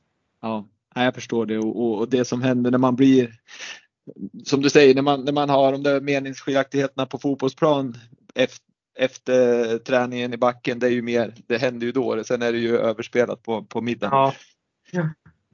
[0.42, 3.40] Ja, jag förstår det och, och det som händer när man blir
[4.44, 7.98] som du säger, när man, när man har de där meningsskiljaktigheterna på fotbollsplan
[8.36, 8.66] efter,
[8.98, 12.24] efter träningen i backen, det är ju mer, det händer ju då.
[12.24, 14.34] Sen är det ju överspelat på, på middagen.
[14.92, 15.10] Ja.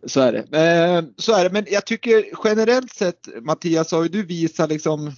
[0.06, 0.40] Så är det.
[0.40, 1.50] Eh, så är det.
[1.50, 5.12] Men jag tycker generellt sett Mattias har ju du visat liksom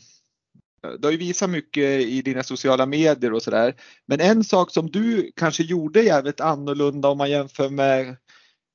[1.00, 3.76] du har ju visat mycket i dina sociala medier och sådär.
[4.06, 8.16] Men en sak som du kanske gjorde jävligt annorlunda om man jämför med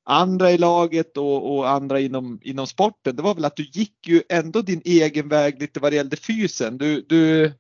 [0.05, 4.07] andra i laget och, och, andra inom, inom sporten, det var väl att du gick
[4.07, 6.79] ju ändå din egen väg lite vad det gällde fysen.
[6.79, 7.53] Du, du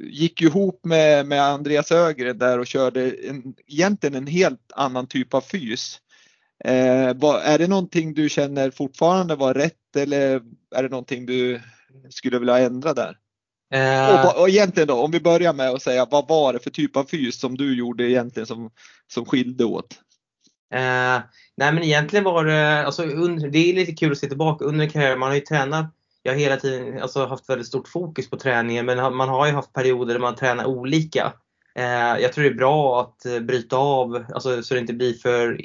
[0.00, 5.06] gick ju ihop med, med Andreas Ögren där och körde en, egentligen en helt annan
[5.06, 6.00] typ av fys.
[6.64, 10.42] Eh, var, är det någonting du känner fortfarande var rätt eller
[10.74, 11.60] är det någonting du
[12.10, 13.16] skulle vilja ändra där?
[13.74, 16.70] Uh, och, och egentligen då, om vi börjar med att säga vad var det för
[16.70, 18.70] typ av fys som du gjorde egentligen som,
[19.12, 20.00] som skilde åt?
[20.74, 21.20] Uh,
[21.56, 24.88] nej men egentligen var det, alltså, under, det är lite kul att se tillbaka under
[24.88, 25.18] karriären.
[25.18, 25.86] Man har ju tränat,
[26.26, 29.52] jag har hela tiden alltså, haft väldigt stort fokus på träningen men man har ju
[29.52, 31.32] haft perioder där man tränar olika.
[31.74, 35.14] Eh, jag tror det är bra att eh, bryta av alltså, så det inte blir
[35.14, 35.60] för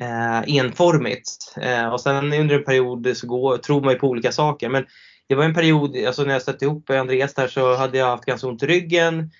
[0.00, 1.54] eh, enformigt.
[1.56, 4.68] Eh, och sen under en period så går, tror man ju på olika saker.
[4.68, 4.86] Men
[5.28, 8.24] det var en period, alltså när jag stötte ihop Andreas där så hade jag haft
[8.24, 9.30] ganska ont i ryggen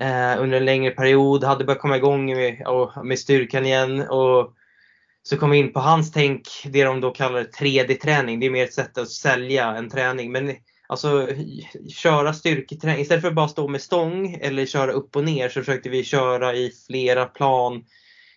[0.00, 1.44] eh, under en längre period.
[1.44, 2.66] Hade börjat komma igång med,
[3.04, 4.00] med styrkan igen.
[4.00, 4.54] Och
[5.22, 8.40] så kom vi in på hans tänk, det de då kallar 3D-träning.
[8.40, 10.32] Det är mer ett sätt att sälja en träning.
[10.32, 10.54] Men
[10.88, 11.28] alltså
[11.88, 15.60] köra styrketräning, istället för att bara stå med stång eller köra upp och ner så
[15.60, 17.84] försökte vi köra i flera plan.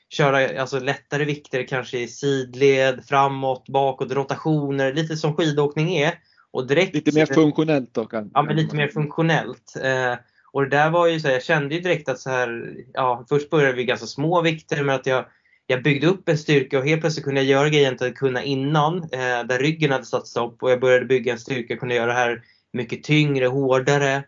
[0.09, 6.13] Köra alltså lättare vikter kanske i sidled, framåt, bakåt, rotationer, lite som skidåkning är.
[6.51, 8.31] Och direkt, lite mer funktionellt då kanske?
[8.33, 9.75] Ja, men lite mer funktionellt.
[9.83, 10.15] Eh,
[10.51, 13.25] och det där var ju så här, jag kände ju direkt att så här, ja,
[13.29, 15.25] först började vi ganska små vikter men att jag,
[15.67, 18.15] jag byggde upp en styrka och helt plötsligt kunde jag göra grejer jag inte hade
[18.15, 18.97] kunnat innan.
[18.97, 22.07] Eh, där ryggen hade satt stopp och jag började bygga en styrka och kunde göra
[22.07, 22.43] det här
[22.73, 24.23] mycket tyngre, hårdare.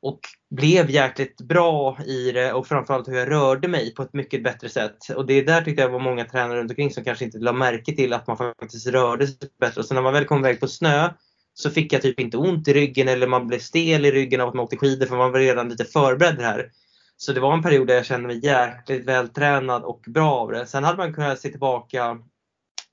[0.00, 0.20] Och
[0.50, 4.68] blev jäkligt bra i det och framförallt hur jag rörde mig på ett mycket bättre
[4.68, 4.96] sätt.
[5.16, 7.96] Och det där tyckte jag var många tränare runt omkring som kanske inte lade märke
[7.96, 9.80] till att man faktiskt rörde sig bättre.
[9.80, 11.10] Och så när man väl kom iväg på snö
[11.54, 14.48] så fick jag typ inte ont i ryggen eller man blev stel i ryggen av
[14.48, 16.70] att man åkte skidor för man var redan lite förberedd här.
[17.16, 20.66] Så det var en period där jag kände mig jäkligt vältränad och bra av det.
[20.66, 22.18] Sen hade man kunnat se tillbaka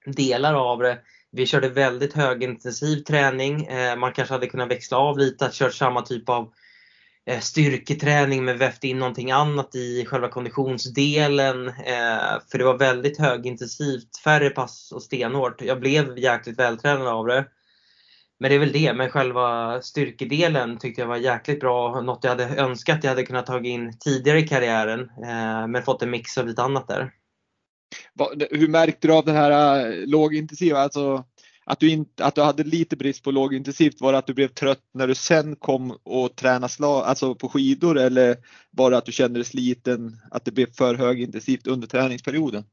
[0.06, 1.00] delar av det.
[1.32, 3.66] Vi körde väldigt högintensiv träning.
[3.66, 6.54] Eh, man kanske hade kunnat växla av lite, att kört samma typ av
[7.26, 11.68] eh, styrketräning men vävt in någonting annat i själva konditionsdelen.
[11.68, 15.62] Eh, för det var väldigt högintensivt, färre pass och stenhårt.
[15.62, 17.46] Jag blev jäkligt vältränad av det.
[18.42, 22.02] Men det är väl det, men själva styrkedelen tyckte jag var jäkligt bra.
[22.02, 25.00] Något jag hade önskat jag hade kunnat ta in tidigare i karriären.
[25.00, 27.12] Eh, men fått en mix av lite annat där.
[28.52, 30.80] Hur märkte du av det här eh, lågintensiva?
[30.80, 31.26] Alltså
[31.66, 34.48] att du, in, att du hade lite brist på lågintensivt, var det att du blev
[34.48, 38.38] trött när du sen kom och tränade slag, alltså på skidor eller
[38.72, 42.64] var det att du kände dig sliten, att det blev för högintensivt under träningsperioden?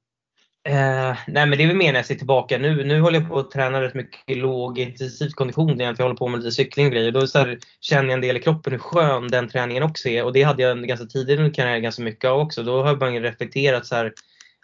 [0.68, 2.84] Eh, nej men det är väl mer när jag ser tillbaka nu.
[2.84, 5.80] Nu håller jag på att träna rätt mycket lågintensiv kondition.
[5.80, 7.12] Jag håller på med lite cykling och grejer.
[7.12, 10.24] Då så här, känner jag en del i kroppen hur skön den träningen också är.
[10.24, 12.62] Och det hade jag ganska tidigt under karriären ganska mycket av också.
[12.62, 14.12] Då har jag bara reflekterat så här,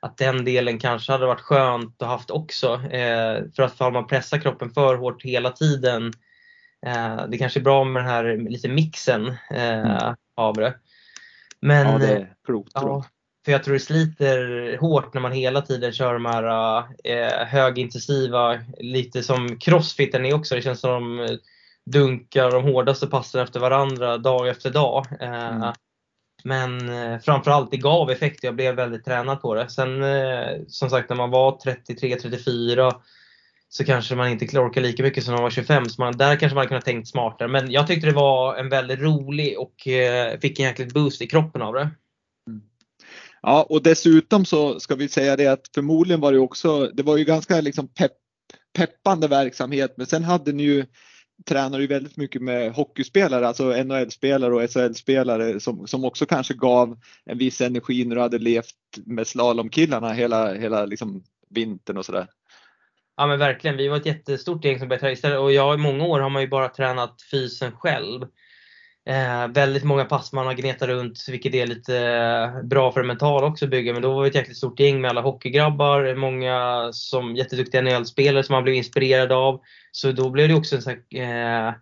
[0.03, 2.75] att den delen kanske hade varit skönt att haft också.
[2.75, 6.13] Eh, för att om man pressar kroppen för hårt hela tiden.
[6.87, 10.15] Eh, det kanske är bra med den här lite mixen eh, mm.
[10.37, 10.75] av det.
[11.61, 12.73] Men, ja, det är klokt.
[12.75, 13.05] Ja,
[13.45, 18.59] för jag tror det sliter hårt när man hela tiden kör de här eh, högintensiva,
[18.79, 20.55] lite som crossfiten är också.
[20.55, 21.39] Det känns som de
[21.91, 25.07] dunkar de hårdaste passen efter varandra dag efter dag.
[25.21, 25.73] Eh, mm.
[26.45, 28.45] Men eh, framförallt det gav effekt.
[28.45, 29.69] Jag blev väldigt tränad på det.
[29.69, 32.93] Sen eh, som sagt när man var 33-34
[33.69, 35.89] så kanske man inte orkar lika mycket som när man var 25.
[35.89, 37.49] Så man, där kanske man kunde tänkt smartare.
[37.49, 41.27] Men jag tyckte det var en väldigt rolig och eh, fick en jäkligt boost i
[41.27, 41.91] kroppen av det.
[43.47, 47.17] Ja, och dessutom så ska vi säga det att förmodligen var det också, det var
[47.17, 48.13] ju ganska liksom pepp,
[48.79, 50.87] peppande verksamhet, men sen hade ni ju
[51.49, 56.99] tränar ju väldigt mycket med hockeyspelare, alltså NHL-spelare och SHL-spelare som, som också kanske gav
[57.25, 58.75] en viss energi när du hade levt
[59.07, 62.27] med slalomkillarna hela, hela liksom vintern och sådär.
[63.17, 65.79] Ja men verkligen, vi var ett jättestort gäng som började träna istället och jag i
[65.79, 68.27] många år har man ju bara tränat fysen själv.
[69.07, 73.07] Eh, väldigt många pass man har gnetat runt vilket är lite eh, bra för det
[73.07, 73.93] mentala också att bygga.
[73.93, 78.43] Men då var vi ett jäkligt stort gäng med alla hockeygrabbar, många som jätteduktiga NHL-spelare
[78.43, 79.61] som man blev inspirerad av.
[79.93, 81.75] Så då blev det också en sån här, eh,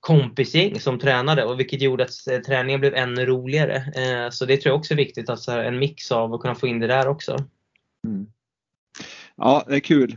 [0.00, 3.76] kompisgäng som tränade och vilket gjorde att eh, träningen blev ännu roligare.
[3.76, 6.66] Eh, så det tror jag också är viktigt, alltså en mix av att kunna få
[6.66, 7.36] in det där också.
[8.06, 8.26] Mm.
[9.36, 10.16] Ja, det är kul.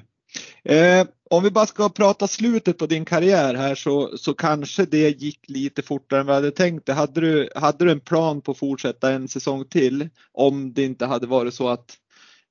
[0.66, 5.22] Eh, om vi bara ska prata slutet på din karriär här så, så kanske det
[5.22, 6.90] gick lite fortare än vad jag hade tänkt.
[6.90, 11.06] Hade du, hade du en plan på att fortsätta en säsong till om det inte
[11.06, 11.98] hade varit så att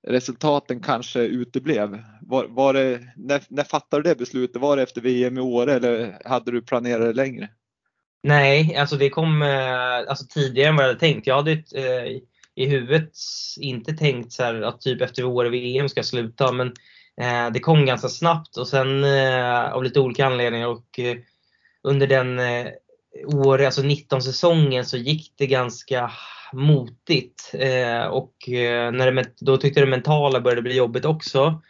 [0.07, 1.99] resultaten kanske uteblev?
[2.21, 4.63] Var, var det, när, när fattade du det beslutet?
[4.63, 7.49] Var det efter VM i Åre eller hade du planerat det längre?
[8.23, 11.27] Nej, alltså det kom eh, alltså tidigare än vad jag hade tänkt.
[11.27, 12.21] Jag hade eh,
[12.55, 13.13] i huvudet
[13.61, 16.73] inte tänkt så här att typ efter Åre VM ska jag sluta men
[17.53, 21.17] det kom ganska snabbt och sen eh, av lite olika anledningar och eh,
[21.83, 22.41] under den
[23.27, 26.11] år, alltså 19 säsongen så gick det ganska
[26.53, 27.51] motigt
[28.11, 31.63] och när det, då tyckte jag det mentala började bli jobbigt också.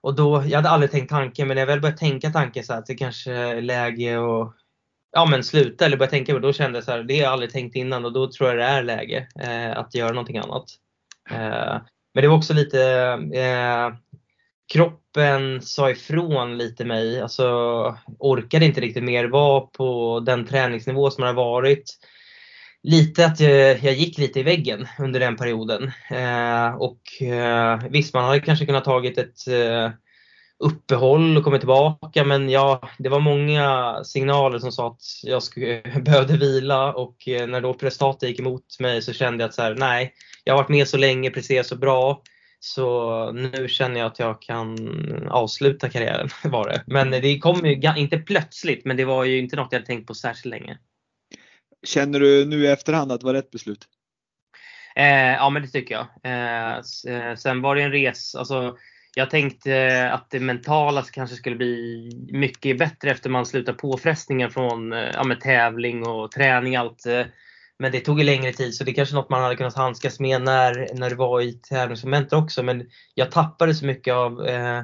[0.00, 2.72] Och då, jag hade aldrig tänkt tanken men när jag väl började tänka tanken så
[2.72, 4.54] att det kanske är läge att
[5.12, 7.32] ja, men sluta eller börja tänka på då kände jag så här, det har jag
[7.32, 10.64] aldrig tänkt innan och då tror jag det är läge eh, att göra någonting annat.
[11.30, 11.80] Eh,
[12.14, 12.82] men det var också lite,
[13.34, 13.94] eh,
[14.72, 17.20] kroppen sa ifrån lite mig.
[17.20, 17.46] Alltså
[18.18, 19.24] orkade inte riktigt mer.
[19.24, 21.84] Var på den träningsnivå som har varit.
[22.82, 25.92] Lite att jag, jag gick lite i väggen under den perioden.
[26.10, 29.90] Eh, och eh, visst, man hade kanske kunnat tagit ett eh,
[30.58, 35.82] uppehåll och kommit tillbaka men ja, det var många signaler som sa att jag skulle,
[36.04, 39.62] behövde vila och eh, när då prestatet gick emot mig så kände jag att så
[39.62, 42.22] här, nej, jag har varit med så länge, presterat så bra.
[42.64, 44.78] Så nu känner jag att jag kan
[45.28, 46.84] avsluta karriären var det.
[46.86, 50.06] Men det kom ju inte plötsligt, men det var ju inte något jag hade tänkt
[50.06, 50.78] på särskilt länge.
[51.86, 53.88] Känner du nu i efterhand att det var rätt beslut?
[54.96, 56.06] Eh, ja, men det tycker jag.
[56.22, 56.76] Eh,
[57.16, 58.76] eh sen var det en res, alltså,
[59.14, 64.92] jag tänkte att det mentala kanske skulle bli mycket bättre efter man slutar påfrestningar från
[64.92, 66.76] eh, ja, tävling och träning.
[66.76, 67.06] Allt.
[67.82, 69.76] Eh, men det tog ju längre tid så det är kanske något man hade kunnat
[69.76, 72.62] handskas med när, när det var i tävlingsmomentet också.
[72.62, 74.78] Men jag tappade så mycket av eh,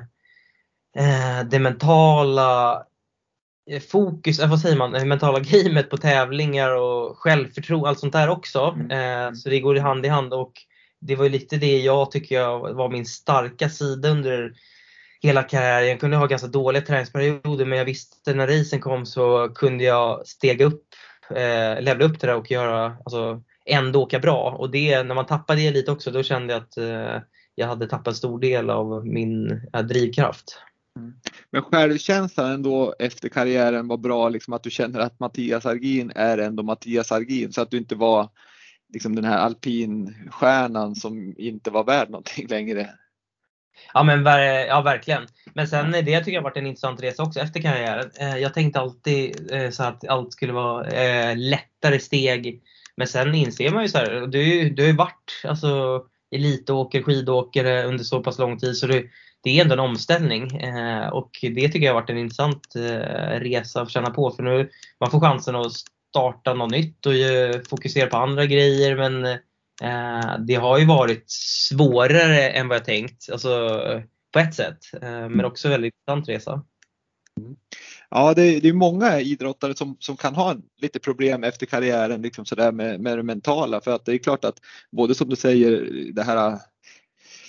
[0.96, 2.82] eh, det mentala
[3.70, 8.12] eh, fokus, eh, vad säger man, det mentala gamet på tävlingar och självförtroende, allt sånt
[8.12, 8.76] där också.
[8.76, 8.90] Mm.
[8.90, 10.52] Eh, så det går hand i hand och
[11.00, 14.52] det var lite det jag tycker jag var min starka sida under
[15.20, 15.88] hela karriären.
[15.88, 20.26] Jag kunde ha ganska dåliga träningsperioder men jag visste när racen kom så kunde jag
[20.26, 20.84] stega upp
[21.30, 24.56] eh, levla upp till det och göra, alltså, ändå åka bra.
[24.58, 27.22] Och det, när man tappade det lite också, då kände jag att eh,
[27.54, 30.58] jag hade tappat en stor del av min eh, drivkraft.
[30.96, 31.14] Mm.
[31.50, 36.38] Men självkänslan ändå efter karriären var bra, liksom att du känner att Mattias Argin är
[36.38, 38.28] ändå Mattias Argin så att du inte var
[38.92, 42.90] liksom den här alpinstjärnan som inte var värd någonting längre.
[43.94, 44.24] Ja men
[44.66, 45.26] ja, verkligen.
[45.54, 48.10] Men sen eh, det jag tycker har varit en intressant resa också efter karriären.
[48.20, 52.62] Eh, jag tänkte alltid eh, så att allt skulle vara eh, lättare steg.
[52.96, 57.84] Men sen inser man ju så här, du, du har ju varit alltså, elitåkare, skidåkare
[57.84, 59.10] under så pass lång tid så du,
[59.42, 63.40] det är ändå en omställning eh, och det tycker jag har varit en intressant eh,
[63.40, 64.70] resa att känna på för nu
[65.00, 65.72] man får chansen att
[66.10, 67.12] starta något nytt och
[67.70, 69.36] fokusera på andra grejer men Eh,
[70.38, 73.80] det har ju varit svårare än vad jag tänkt, alltså
[74.32, 75.46] på ett sätt, eh, men mm.
[75.46, 76.64] också väldigt intressant resa.
[77.40, 77.56] Mm.
[78.10, 82.22] Ja, det är, det är många idrottare som, som kan ha lite problem efter karriären
[82.22, 84.60] liksom sådär med, med det mentala för att det är klart att
[84.90, 86.58] både som du säger det här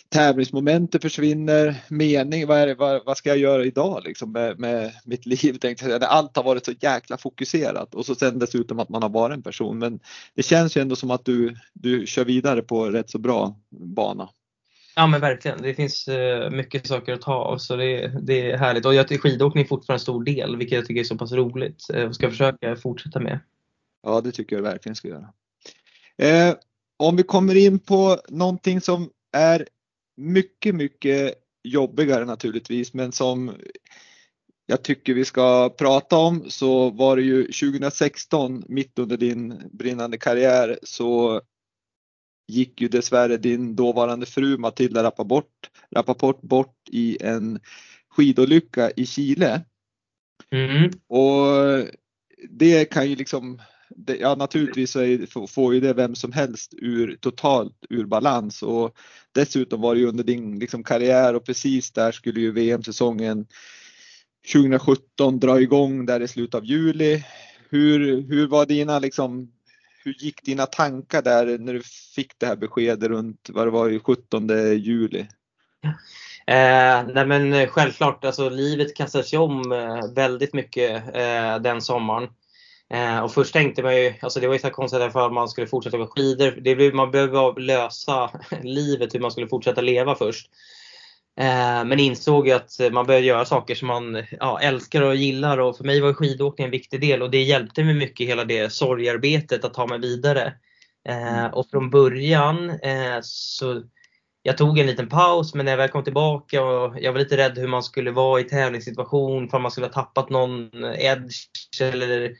[0.09, 4.91] tävlingsmomentet försvinner, mening, vad, är det, vad, vad, ska jag göra idag liksom med, med
[5.05, 5.53] mitt liv?
[5.53, 6.07] Tänkte.
[6.07, 9.43] Allt har varit så jäkla fokuserat och så sen dessutom att man har varit en
[9.43, 9.79] person.
[9.79, 9.99] Men
[10.35, 14.29] det känns ju ändå som att du, du kör vidare på rätt så bra bana.
[14.95, 18.57] Ja men verkligen, det finns uh, mycket saker att ta av så det, det är
[18.57, 18.85] härligt.
[18.85, 21.31] Och jag tycker skidåkning är fortfarande en stor del vilket jag tycker är så pass
[21.31, 23.39] roligt uh, och ska försöka fortsätta med.
[24.03, 25.33] Ja det tycker jag verkligen ska göra.
[26.17, 26.55] Eh,
[26.97, 29.67] om vi kommer in på någonting som är
[30.19, 33.51] mycket, mycket jobbigare naturligtvis, men som
[34.65, 40.17] jag tycker vi ska prata om så var det ju 2016 mitt under din brinnande
[40.17, 41.41] karriär så
[42.47, 47.59] gick ju dessvärre din dåvarande fru Matilda Rappaport, Rappaport bort i en
[48.09, 49.61] skidolycka i Chile.
[50.51, 50.91] Mm.
[51.07, 51.47] Och
[52.49, 53.61] det kan ju liksom
[53.95, 58.63] det, ja naturligtvis så är, får ju det vem som helst ur, totalt ur balans
[58.63, 58.95] och
[59.31, 63.45] dessutom var det ju under din liksom, karriär och precis där skulle ju VM-säsongen
[64.53, 67.23] 2017 dra igång där i slutet av juli.
[67.69, 69.51] hur, hur var dina liksom,
[70.03, 71.81] hur gick dina tankar där när du
[72.15, 75.27] fick det här beskedet runt vad det var 17 juli?
[76.47, 82.29] Eh, nej men självklart, alltså livet kastades ju om eh, väldigt mycket eh, den sommaren.
[82.93, 85.49] Eh, och först tänkte man ju, alltså det var ju så konstigt för att man
[85.49, 86.51] skulle fortsätta åka skidor.
[86.61, 88.31] Det blev, man behövde lösa
[88.63, 90.49] livet, hur man skulle fortsätta leva först.
[91.39, 95.57] Eh, men insåg ju att man började göra saker som man ja, älskar och gillar
[95.57, 98.73] och för mig var skidåkning en viktig del och det hjälpte mig mycket hela det
[98.73, 100.53] sorgarbetet att ta mig vidare.
[101.09, 103.83] Eh, och från början eh, så
[104.43, 107.37] jag tog en liten paus men när jag väl kom tillbaka och jag var lite
[107.37, 112.35] rädd hur man skulle vara i tävlingssituation, för man skulle ha tappat någon edge eller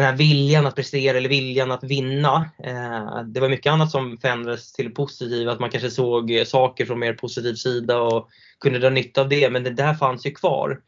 [0.00, 2.50] den här viljan att prestera eller viljan att vinna.
[2.64, 6.86] Eh, det var mycket annat som förändrades till det positiva, att man kanske såg saker
[6.86, 8.28] från mer positiv sida och
[8.60, 10.80] kunde dra nytta av det, men det där fanns ju kvar.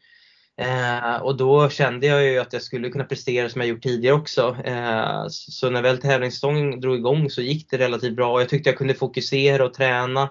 [0.57, 4.15] Eh, och då kände jag ju att jag skulle kunna prestera som jag gjort tidigare
[4.15, 4.57] också.
[4.65, 8.69] Eh, så när väl tävlingssäsongen drog igång så gick det relativt bra och jag tyckte
[8.69, 10.29] jag kunde fokusera och träna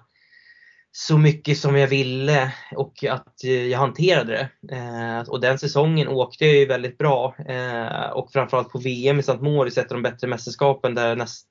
[0.95, 3.34] så mycket som jag ville och att
[3.70, 4.76] jag hanterade det.
[4.76, 9.20] Eh, och den säsongen åkte jag ju väldigt bra eh, och framförallt på VM i
[9.20, 9.38] St.
[9.40, 11.49] Moritz, ett av de bättre mästerskapen där näst,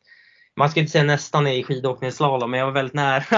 [0.55, 3.23] man ska inte säga nästan i skidåkningsslalom men jag var väldigt nära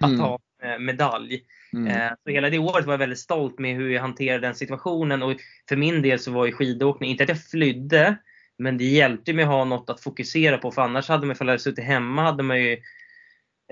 [0.00, 0.84] att ta mm.
[0.84, 1.42] medalj.
[1.72, 1.86] Mm.
[1.86, 5.22] Eh, så hela det året var jag väldigt stolt med hur jag hanterade den situationen
[5.22, 5.36] och
[5.68, 8.16] för min del så var ju skidåkning, inte att jag flydde,
[8.58, 11.46] men det hjälpte mig att ha något att fokusera på för annars hade man, ifall
[11.46, 12.78] jag hade suttit hemma, hade man ju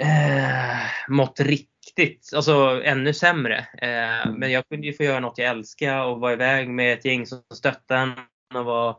[0.00, 0.78] eh,
[1.08, 3.66] mått riktigt, alltså ännu sämre.
[3.82, 4.34] Eh, mm.
[4.34, 7.26] men jag kunde ju få göra något jag älskar och vara iväg med ett gäng
[7.26, 8.12] som stöttade en
[8.54, 8.96] och var,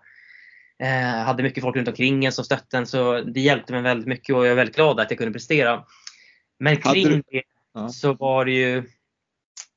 [0.84, 2.88] eh, hade mycket folk runt omkring en som stöttade en.
[2.88, 5.84] Så det hjälpte mig väldigt mycket och jag är väldigt glad att jag kunde prestera.
[6.60, 7.24] Men kring du...
[7.32, 7.43] det
[7.91, 8.78] så var det ju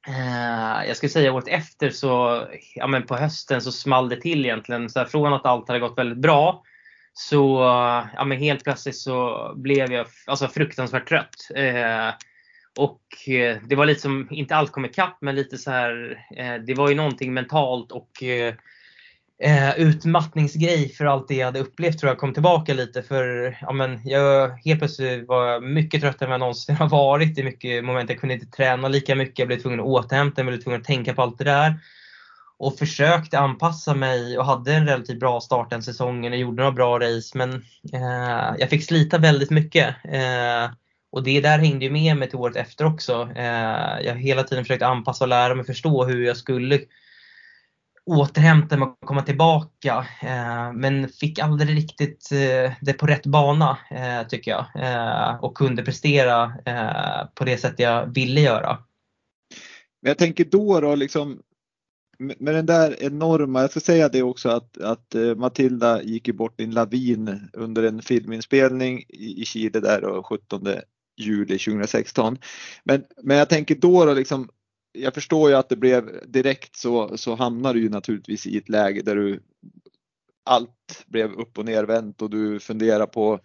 [0.08, 2.44] eh, jag skulle säga året efter så,
[2.74, 4.90] ja men på hösten så small det till egentligen.
[4.90, 6.62] Så här, från att allt hade gått väldigt bra
[7.14, 7.60] så
[8.14, 11.50] ja, men helt plötsligt så blev jag alltså, fruktansvärt trött.
[11.54, 12.10] Eh,
[12.78, 16.54] och eh, det var lite som, inte allt kom ikapp, men lite så här, eh,
[16.54, 18.54] det var ju någonting mentalt och eh,
[19.42, 23.02] eh, utmattningsgrej för allt det jag hade upplevt tror jag kom tillbaka lite.
[23.02, 27.38] För ja, men jag helt plötsligt var mycket tröttare än vad jag någonsin har varit
[27.38, 28.10] i mycket moment.
[28.10, 30.80] Jag kunde inte träna lika mycket, jag blev tvungen att återhämta mig, jag blev tvungen
[30.80, 31.74] att tänka på allt det där
[32.62, 36.72] och försökte anpassa mig och hade en relativt bra start den säsongen och gjorde några
[36.72, 37.52] bra race men
[37.92, 39.96] eh, jag fick slita väldigt mycket.
[40.04, 40.70] Eh,
[41.12, 43.28] och det där hängde ju med mig till året efter också.
[43.36, 46.80] Eh, jag har hela tiden försökt anpassa och lära mig förstå hur jag skulle
[48.06, 50.06] återhämta mig och komma tillbaka.
[50.20, 54.66] Eh, men fick aldrig riktigt eh, det på rätt bana eh, tycker jag.
[54.74, 58.78] Eh, och kunde prestera eh, på det sätt jag ville göra.
[60.02, 61.42] Men jag tänker då, då liksom,
[62.38, 66.34] med den där enorma, jag ska säga det också att, att eh, Matilda gick ju
[66.34, 70.68] bort i en lavin under en filminspelning i Chile där då, 17
[71.16, 72.38] juli 2016.
[72.84, 74.48] Men, men jag tänker då, då liksom,
[74.92, 78.68] jag förstår ju att det blev direkt så, så hamnar du ju naturligtvis i ett
[78.68, 79.40] läge där du
[80.44, 83.40] allt blev upp och nervänt och du funderar på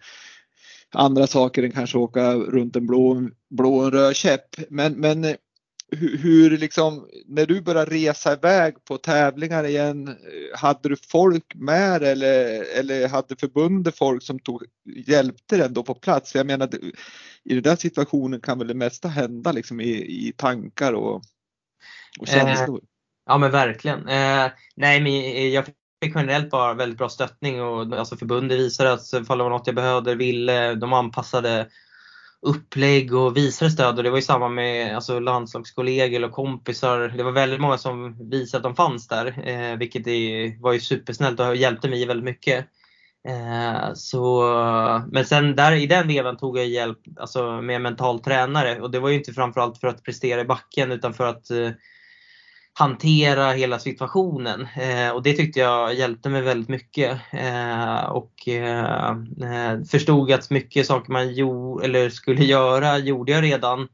[0.94, 4.56] andra saker än kanske åka runt en blå, blå röd käpp.
[4.68, 5.36] Men, men
[5.90, 10.16] hur, hur liksom, när du började resa iväg på tävlingar igen,
[10.54, 14.62] hade du folk med eller, eller hade förbundet folk som tog,
[15.06, 16.32] hjälpte dig ändå på plats?
[16.32, 16.68] För jag menar,
[17.44, 19.90] i den där situationen kan väl det mesta hända liksom i,
[20.28, 21.22] i tankar och,
[22.20, 22.78] och känslor?
[22.78, 22.84] Eh,
[23.26, 24.08] ja men verkligen.
[24.08, 25.66] Eh, nej men jag
[26.02, 29.66] fick generellt bara väldigt bra stöttning och alltså förbundet visade att ifall det var något
[29.66, 31.68] jag behövde, ville, de anpassade
[32.46, 37.14] upplägg och visade stöd och det var ju samma med alltså, landslagskollegor och kompisar.
[37.16, 40.80] Det var väldigt många som visade att de fanns där, eh, vilket är, var ju
[40.80, 42.66] supersnällt och hjälpte mig väldigt mycket.
[43.28, 44.42] Eh, så,
[45.12, 49.00] men sen där, i den vevan tog jag hjälp alltså, med mental tränare och det
[49.00, 51.70] var ju inte framförallt för att prestera i backen utan för att eh,
[52.78, 54.68] hantera hela situationen.
[54.76, 57.20] Eh, och det tyckte jag hjälpte mig väldigt mycket.
[57.32, 59.10] Eh, och eh,
[59.42, 63.88] eh förstod att mycket saker man gjorde, eller skulle göra gjorde jag redan.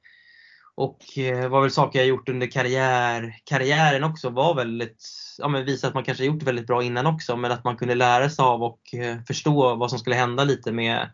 [0.77, 5.05] Och eh, var väl saker jag gjort under karriär, karriären också var väldigt,
[5.39, 7.95] ja men visa att man kanske gjort väldigt bra innan också men att man kunde
[7.95, 11.11] lära sig av och eh, förstå vad som skulle hända lite med,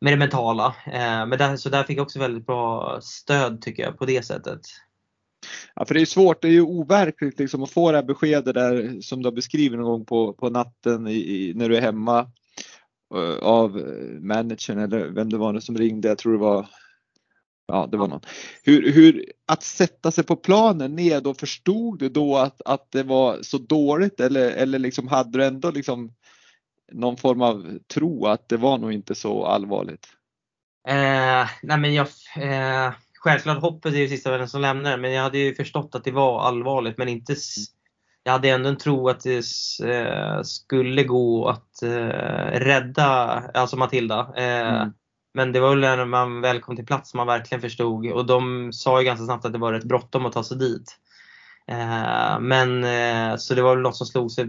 [0.00, 0.66] med det mentala.
[0.86, 4.26] Eh, men där, så där fick jag också väldigt bra stöd tycker jag på det
[4.26, 4.60] sättet.
[5.76, 8.54] Ja, för det är svårt, det är ju overkligt liksom att få det här beskedet
[8.54, 12.30] där som du har beskrivit någon gång på, på natten i, när du är hemma
[13.14, 16.08] uh, av eh, managern eller vem det var som ringde.
[16.08, 16.68] Jag tror det var
[17.68, 18.20] Ja, det var någon.
[18.62, 23.02] Hur, hur, att sätta sig på planen ner då, förstod du då att, att det
[23.02, 26.12] var så dåligt eller, eller liksom hade du ändå liksom
[26.92, 30.06] någon form av tro att det var nog inte så allvarligt?
[30.88, 32.06] Eh, nej men jag,
[32.36, 32.92] eh,
[33.26, 36.10] självklart hoppet är ju sista världen som lämnar men jag hade ju förstått att det
[36.10, 37.36] var allvarligt men inte
[38.24, 39.44] jag hade ändå en tro att det
[39.84, 43.04] eh, skulle gå att eh, rädda
[43.54, 44.32] alltså Matilda.
[44.36, 44.92] Eh, mm.
[45.34, 48.26] Men det var väl när man väl kom till plats som man verkligen förstod och
[48.26, 50.96] de sa ju ganska snabbt att det var rätt bråttom att ta sig dit.
[52.40, 52.86] Men
[53.38, 54.44] så det var väl något som slog sig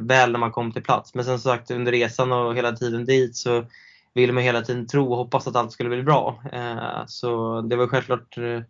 [0.00, 1.14] väl när man kom till plats.
[1.14, 3.66] Men sen sagt under resan och hela tiden dit så
[4.14, 6.42] ville man hela tiden tro och hoppas att allt skulle bli bra.
[6.52, 8.62] Eh, så det var självklart eh,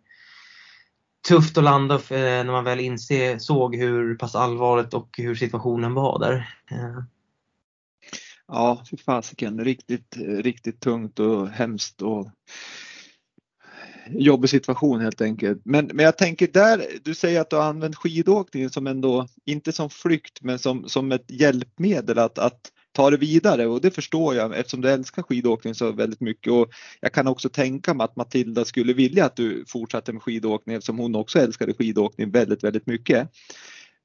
[1.27, 5.93] tufft att landa eh, när man väl inse, såg hur pass allvarligt och hur situationen
[5.93, 6.55] var där.
[8.47, 9.63] Ja, fy fasiken.
[9.63, 12.31] Riktigt, riktigt tungt och hemskt och
[14.07, 15.61] jobbig situation helt enkelt.
[15.65, 19.71] Men, men jag tänker där, du säger att du har använt skidåkningen som ändå, inte
[19.71, 24.35] som flykt, men som, som ett hjälpmedel att, att ta det vidare och det förstår
[24.35, 26.69] jag eftersom du älskar skidåkning så väldigt mycket och
[26.99, 30.97] jag kan också tänka mig att Matilda skulle vilja att du fortsatte med skidåkning eftersom
[30.97, 33.29] hon också älskade skidåkning väldigt, väldigt mycket.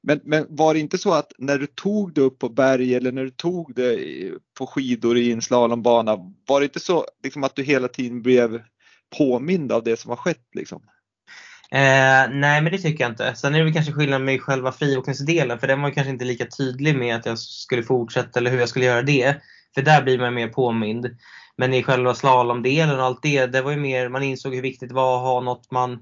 [0.02, 3.12] Men, men var det inte så att när du tog dig upp på berg eller
[3.12, 6.16] när du tog dig på skidor i en slalombana,
[6.48, 8.62] var det inte så liksom att du hela tiden blev
[9.18, 10.48] påmind av det som har skett?
[10.54, 10.82] Liksom?
[11.70, 13.34] Eh, nej, men det tycker jag inte.
[13.34, 16.46] Sen är det väl kanske skillnad med själva friåkningsdelen, för den var kanske inte lika
[16.46, 19.36] tydlig med att jag skulle fortsätta eller hur jag skulle göra det.
[19.74, 21.06] För där blir man mer påmind.
[21.56, 24.88] Men i själva slalomdelen och allt det, det var ju mer, man insåg hur viktigt
[24.88, 25.98] det var att ha något man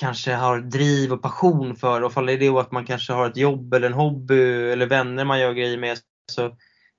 [0.00, 3.36] kanske har driv och passion för och faller det då att man kanske har ett
[3.36, 5.98] jobb eller en hobby eller vänner man gör grejer med
[6.32, 6.46] så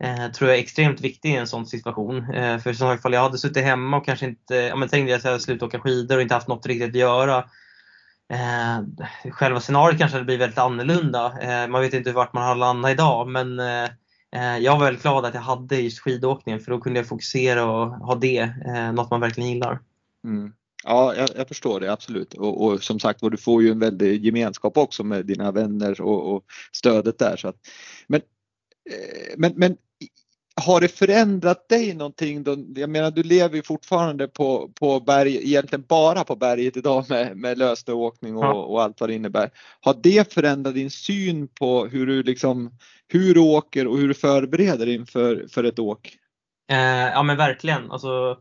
[0.03, 2.33] eh, tror jag är extremt viktigt i en sån situation.
[2.33, 5.23] Eh, för som sagt, jag hade suttit hemma och kanske inte, ja men tänkte att
[5.23, 7.43] jag hade slutat åka skidor och inte haft något riktigt att göra.
[8.29, 8.81] Eh,
[9.31, 11.33] själva scenariot kanske hade blivit väldigt annorlunda.
[11.41, 13.83] Eh, man vet inte vart man har landat idag men eh,
[14.35, 17.65] eh, jag var väldigt glad att jag hade just skidåkningen för då kunde jag fokusera
[17.65, 19.79] och ha det, eh, något man verkligen gillar.
[20.23, 20.53] Mm.
[20.83, 22.33] Ja, jag, jag, förstår det absolut.
[22.33, 26.35] Och, och, som sagt du får ju en väldig gemenskap också med dina vänner och,
[26.35, 27.37] och stödet där.
[27.37, 27.55] Så att,
[28.07, 28.21] men,
[28.89, 29.77] eh, men, men
[30.59, 32.43] har det förändrat dig någonting?
[32.43, 32.57] Då?
[32.75, 37.37] Jag menar du lever ju fortfarande på, på berg, egentligen bara på berget idag med,
[37.37, 38.53] med lösnöåkning och, ja.
[38.53, 39.49] och allt vad det innebär.
[39.81, 42.71] Har det förändrat din syn på hur du liksom,
[43.07, 46.17] hur du åker och hur du förbereder inför för ett åk?
[46.71, 47.91] Eh, ja men verkligen.
[47.91, 48.37] Alltså,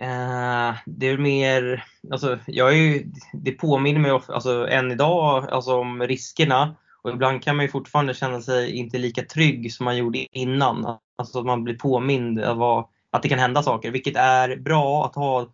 [0.00, 5.74] Eh, det är mer, alltså, jag är ju, det påminner mig alltså, än idag alltså,
[5.74, 9.96] om riskerna och ibland kan man ju fortfarande känna sig inte lika trygg som man
[9.96, 10.98] gjorde innan.
[11.16, 15.14] Alltså att man blir påmind av att det kan hända saker, vilket är bra att
[15.14, 15.46] ha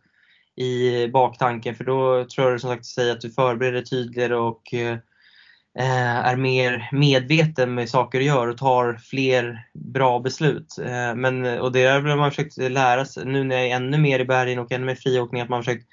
[0.57, 6.27] i baktanken för då tror jag som sagt säger att du förbereder tydligare och eh,
[6.27, 10.79] är mer medveten med saker du gör och tar fler bra beslut.
[10.79, 14.19] Eh, men, och det har man försökt lära sig nu när jag är ännu mer
[14.19, 15.87] i bergen och ännu mer friåkning, att man försökt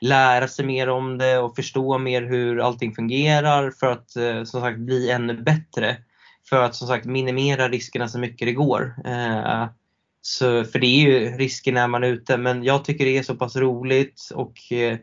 [0.00, 4.60] lära sig mer om det och förstå mer hur allting fungerar för att eh, som
[4.60, 5.96] sagt bli ännu bättre.
[6.48, 8.94] För att som sagt minimera riskerna så mycket det går.
[9.04, 9.66] Eh,
[10.22, 13.22] så, för det är ju risker när man är ute men jag tycker det är
[13.22, 14.98] så pass roligt och eh,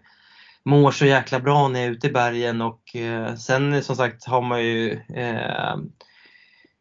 [0.63, 4.25] mår så jäkla bra när jag är ute i bergen och eh, sen som sagt
[4.25, 5.77] har man ju eh,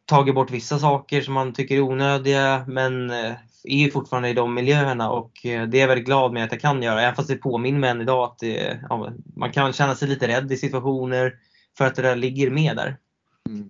[0.05, 3.33] tagit bort vissa saker som man tycker är onödiga men eh,
[3.63, 6.51] är ju fortfarande i de miljöerna och eh, det är jag väldigt glad med att
[6.51, 7.01] jag kan göra.
[7.01, 10.27] Även fast det påminner mig än idag att det, ja, man kan känna sig lite
[10.27, 11.35] rädd i situationer
[11.77, 12.97] för att det där ligger med där.
[13.49, 13.69] Mm.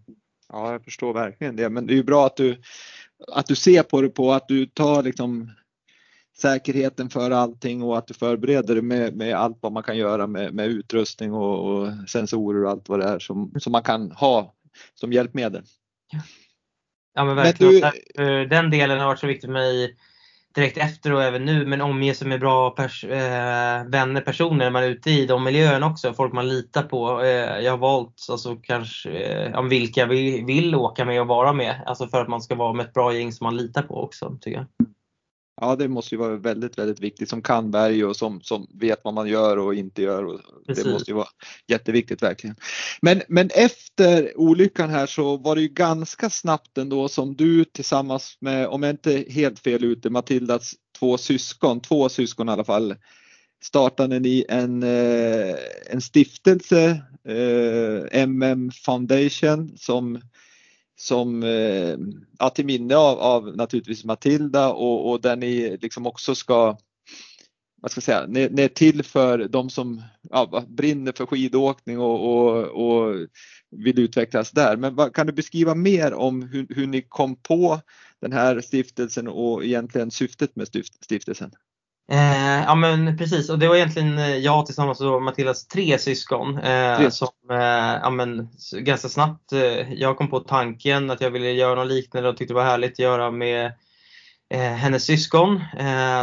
[0.52, 1.70] Ja, jag förstår verkligen det.
[1.70, 2.62] Men det är ju bra att du,
[3.28, 5.52] att du ser på det på att du tar liksom
[6.38, 10.28] säkerheten för allting och att du förbereder dig med, med allt vad man kan göra
[10.28, 14.12] med, med utrustning och, och, sensorer och allt vad det är som, som man kan
[14.12, 14.56] ha
[14.94, 15.64] som hjälpmedel.
[17.14, 17.82] Ja men verkligen.
[17.82, 18.48] Men du...
[18.48, 19.96] Den delen har varit så viktig för mig
[20.56, 24.72] direkt efter och även nu men omge sig med bra pers äh, vänner, personer när
[24.72, 26.14] man är ute i de miljöerna också.
[26.14, 27.22] Folk man litar på.
[27.22, 31.54] Äh, jag har valt alltså, kanske äh, vilka jag vill, vill åka med och vara
[31.54, 31.84] med.
[31.86, 34.38] Alltså för att man ska vara med ett bra gäng som man litar på också
[34.42, 34.91] tycker jag.
[35.64, 39.00] Ja, det måste ju vara väldigt, väldigt viktigt som kan berg och som, som vet
[39.04, 40.26] vad man gör och inte gör.
[40.26, 41.28] Och det måste ju vara
[41.68, 42.56] jätteviktigt verkligen.
[43.02, 48.38] Men, men efter olyckan här så var det ju ganska snabbt ändå som du tillsammans
[48.40, 52.96] med, om jag inte helt fel ute, Matildas två syskon, två syskon i alla fall,
[53.64, 55.56] startade ni en, eh,
[55.90, 60.22] en stiftelse, eh, MM Foundation, som
[60.96, 61.98] som eh,
[62.40, 66.78] ja, till minne av, av naturligtvis Matilda och, och där ni liksom också ska
[67.82, 72.00] vad ska jag säga, ni, ni är till för de som ja, brinner för skidåkning
[72.00, 73.28] och, och, och
[73.72, 74.78] vill utvecklas där.
[74.78, 77.82] Men vad, kan du beskriva mer om hur, hur ni kom på
[78.20, 80.68] den här stiftelsen och egentligen syftet med
[81.02, 81.52] stiftelsen?
[82.12, 86.58] Eh, ja men precis och det var egentligen eh, jag tillsammans med Matildas tre syskon
[86.58, 87.12] eh, tre.
[87.12, 91.76] som eh, ja, men, ganska snabbt, eh, jag kom på tanken att jag ville göra
[91.76, 93.66] något liknande och tyckte det var härligt att göra med
[94.54, 95.62] eh, hennes syskon.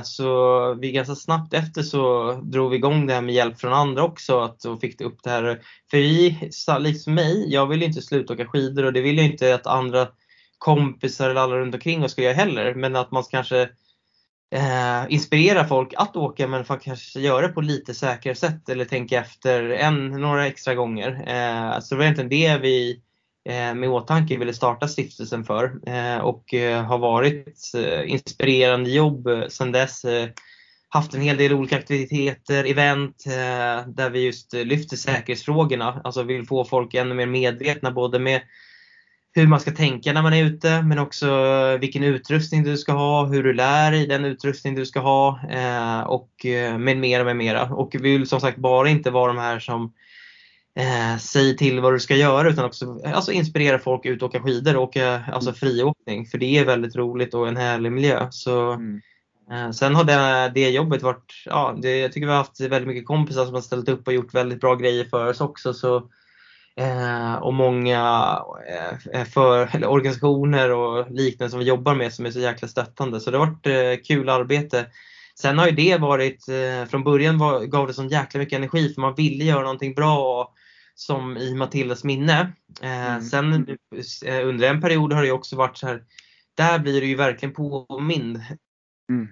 [0.05, 4.05] så vi ganska snabbt efter så drog vi igång det här med hjälp från andra
[4.05, 5.61] också att, och fick upp det här.
[5.91, 9.55] För vi, liksom mig, jag vill inte sluta åka skidor och det vill jag inte
[9.55, 10.09] att andra
[10.59, 13.69] kompisar eller alla runt omkring oss ska göra heller men att man kanske
[14.51, 18.69] eh, inspirera folk att åka men för att kanske göra det på lite säkrare sätt
[18.69, 21.11] eller tänka efter en, några extra gånger.
[21.27, 23.01] Eh, så det var egentligen det vi
[23.49, 29.27] eh, med åtanke ville starta stiftelsen för eh, och eh, har varit eh, inspirerande jobb
[29.27, 30.05] eh, sedan dess.
[30.05, 30.29] Eh,
[30.91, 36.47] haft en hel del olika aktiviteter, event eh, där vi just lyfter säkerhetsfrågorna, alltså vill
[36.47, 38.41] få folk ännu mer medvetna både med
[39.35, 41.29] hur man ska tänka när man är ute men också
[41.81, 46.01] vilken utrustning du ska ha, hur du lär dig den utrustning du ska ha eh,
[46.01, 47.63] och eh, med mera med mera.
[47.63, 49.93] Och vi vill som sagt bara inte vara de här som
[50.79, 54.43] eh, säger till vad du ska göra utan också alltså, inspirera folk ut och åka
[54.43, 58.29] skidor och åka alltså, friåkning för det är väldigt roligt och en härlig miljö.
[58.31, 59.01] Så, mm.
[59.53, 62.89] eh, sen har det, det jobbet varit, ja, det, jag tycker vi har haft väldigt
[62.89, 65.75] mycket kompisar som har ställt upp och gjort väldigt bra grejer för oss också.
[65.75, 66.09] Så,
[66.79, 68.01] Eh, och många
[69.13, 73.21] eh, för, eller organisationer och liknande som vi jobbar med som är så jäkla stöttande.
[73.21, 74.87] Så det har varit eh, kul arbete.
[75.41, 78.95] Sen har ju det varit, eh, från början var, gav det så jäkla mycket energi
[78.95, 80.53] för man ville göra någonting bra
[80.95, 82.53] som i Matildas minne.
[82.83, 83.23] Eh, mm.
[83.23, 83.79] Sen
[84.25, 86.03] eh, under en period har det också varit så här,
[86.57, 88.43] där blir det ju verkligen påmind.
[89.13, 89.29] Mm.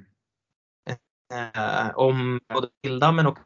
[1.95, 3.43] om både Hilda men också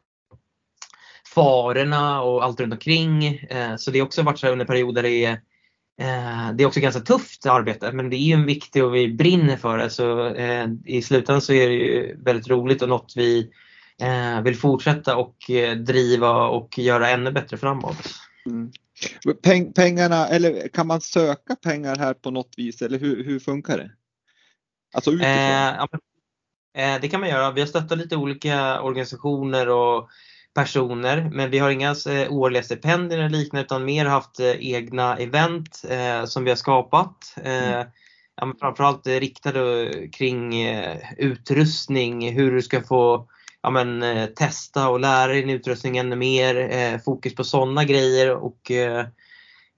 [1.33, 3.25] farorna och allt runt omkring.
[3.27, 5.31] Eh, så det har också varit så under perioder det är
[6.01, 9.13] eh, det är också ganska tufft arbete men det är ju en viktig och vi
[9.13, 13.13] brinner för det så eh, i slutändan så är det ju väldigt roligt och något
[13.15, 13.51] vi
[14.43, 15.35] vill fortsätta och
[15.85, 17.97] driva och göra ännu bättre framåt.
[18.45, 18.71] Mm.
[19.43, 23.77] Peng, pengarna, eller kan man söka pengar här på något vis eller hur, hur funkar
[23.77, 23.91] det?
[24.93, 25.99] Alltså utifrån?
[26.73, 27.51] Eh, det kan man göra.
[27.51, 30.09] Vi har stöttat lite olika organisationer och
[30.53, 35.17] personer men vi har inga eh, årliga stipendier eller liknande utan mer haft eh, egna
[35.17, 37.35] event eh, som vi har skapat.
[37.43, 37.87] Mm.
[38.35, 40.67] Ja, framförallt riktade kring
[41.17, 43.27] utrustning, hur du ska få
[43.61, 44.03] ja, men,
[44.35, 46.99] testa och lära dig din utrustning ännu mer.
[46.99, 48.71] fokus på sådana grejer och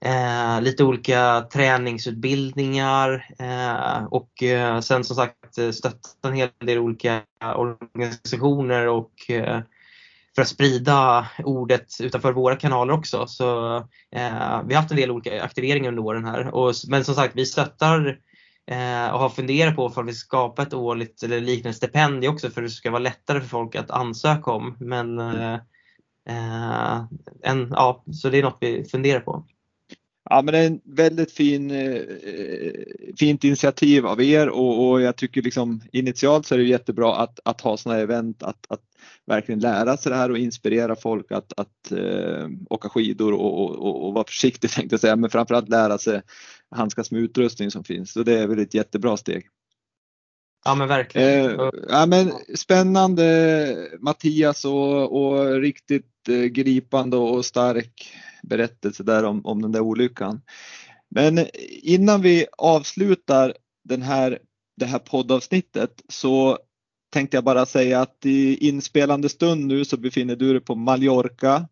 [0.04, 7.22] Eh, lite olika träningsutbildningar eh, och eh, sen som sagt stötta en hel del olika
[7.56, 9.12] organisationer och
[10.34, 13.26] för att sprida ordet utanför våra kanaler också.
[13.26, 16.54] Så eh, Vi har haft en del olika aktiveringar under åren här.
[16.54, 18.18] Och, men som sagt, vi stöttar
[18.70, 22.50] eh, och har funderat på om vi ska skapa ett årligt eller liknande stipendium också
[22.50, 24.76] för att det ska vara lättare för folk att ansöka om.
[24.80, 25.54] Men, eh,
[26.28, 27.04] eh
[27.42, 29.44] en, ja, så det är något vi funderar på.
[30.30, 32.02] Ja, men det är en väldigt fin, eh,
[33.18, 37.40] fint initiativ av er och, och, jag tycker liksom initialt så är det jättebra att,
[37.44, 38.80] att ha sådana event, att, att
[39.26, 44.06] verkligen lära sig det här och inspirera folk att, att eh, åka skidor och, och,
[44.06, 46.22] och, vara försiktig tänkte jag säga, men framförallt lära sig
[46.70, 48.12] handskas med utrustning som finns.
[48.12, 49.46] Så det är väl ett jättebra steg.
[50.64, 51.50] Ja men verkligen.
[51.50, 58.14] Eh, ja, men spännande Mattias och, och riktigt eh, gripande och stark
[58.48, 60.42] berättelse där om, om den där olyckan.
[61.10, 61.46] Men
[61.82, 64.38] innan vi avslutar den här,
[64.76, 66.58] det här poddavsnittet så
[67.12, 71.68] tänkte jag bara säga att i inspelande stund nu så befinner du dig på Mallorca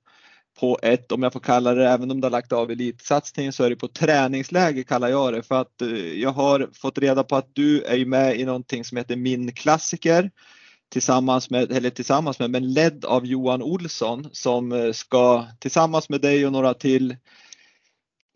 [0.60, 3.64] på ett, om jag får kalla det, även om du har lagt av elitsatsningen så
[3.64, 7.36] är det på träningsläger kallar jag det för att eh, jag har fått reda på
[7.36, 10.30] att du är med i någonting som heter Min klassiker
[10.92, 16.20] tillsammans med, eller tillsammans med, men ledd av Johan Olsson som eh, ska tillsammans med
[16.20, 17.16] dig och några till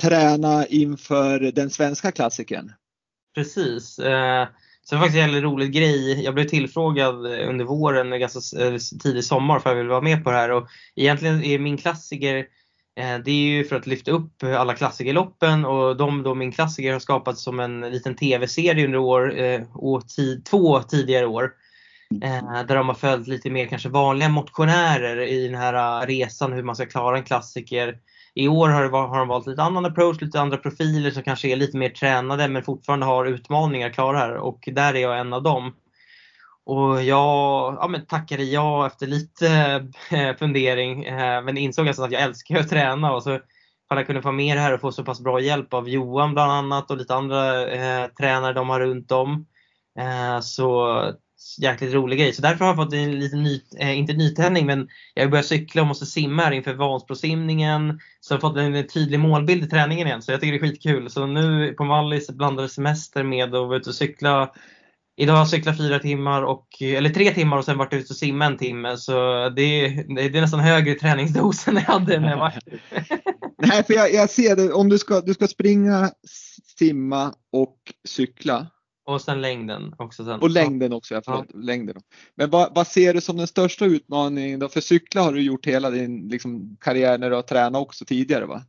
[0.03, 2.73] träna inför den svenska klassikern.
[3.35, 3.99] Precis.
[3.99, 4.49] Eh,
[4.83, 6.25] så det var faktiskt en väldigt rolig grej.
[6.25, 8.41] Jag blev tillfrågad eh, under våren, eh, ganska
[9.03, 10.51] tidig sommar, för jag ville vara med på det här.
[10.51, 12.47] Och egentligen är min klassiker
[13.25, 17.01] det är ju för att lyfta upp alla klassikerloppen och de då min klassiker har
[17.01, 19.35] skapats som en liten tv-serie under år,
[19.75, 20.03] och
[20.51, 21.53] två tidigare år.
[22.11, 22.23] Mm.
[22.23, 26.53] Eh, där de har följt lite mer kanske vanliga motionärer i den här eh, resan
[26.53, 27.99] hur man ska klara en klassiker.
[28.35, 31.49] I år har, det, har de valt lite annan approach, lite andra profiler som kanske
[31.49, 35.33] är lite mer tränade men fortfarande har utmaningar klara här och där är jag en
[35.33, 35.75] av dem.
[36.65, 39.49] Och jag ja, men tackade ja efter lite
[40.11, 43.31] eh, fundering eh, men insåg alltså att jag älskar att träna och så
[43.87, 46.33] ifall jag kunde få med det här och få så pass bra hjälp av Johan
[46.33, 49.47] bland annat och lite andra eh, tränare de har runt om.
[49.99, 50.97] Eh, så
[51.59, 52.33] jäkligt rolig grej.
[52.33, 55.83] Så därför har jag fått en liten ny, eh, inte nytändning men jag börjar cykla
[55.83, 58.01] och måste simma här inför Vansbrosimningen.
[58.21, 60.71] Så jag har fått en tydlig målbild i träningen igen så jag tycker det är
[60.71, 61.11] skitkul.
[61.11, 64.53] Så nu på Mallis blandade semester med att vara ute och cykla
[65.19, 68.17] Idag har jag cyklat fyra timmar, och, eller tre timmar och sen varit ute och
[68.17, 68.97] simma en timme.
[68.97, 69.13] Så
[69.49, 72.55] det, det är nästan högre träningsdos än jag hade när jag var
[73.67, 74.73] Nej, för jag, jag, ser det.
[74.73, 76.11] Om du ska, du ska springa,
[76.79, 77.77] simma och
[78.09, 78.67] cykla.
[79.07, 80.25] Och sen längden också.
[80.25, 80.41] Sen.
[80.41, 81.61] Och längden också, ja, förlåt, ja.
[81.61, 81.97] längden.
[82.35, 84.69] Men vad, vad, ser du som den största utmaningen då?
[84.69, 88.47] För cykla har du gjort hela din liksom, karriär när du har tränat också tidigare
[88.47, 88.63] va?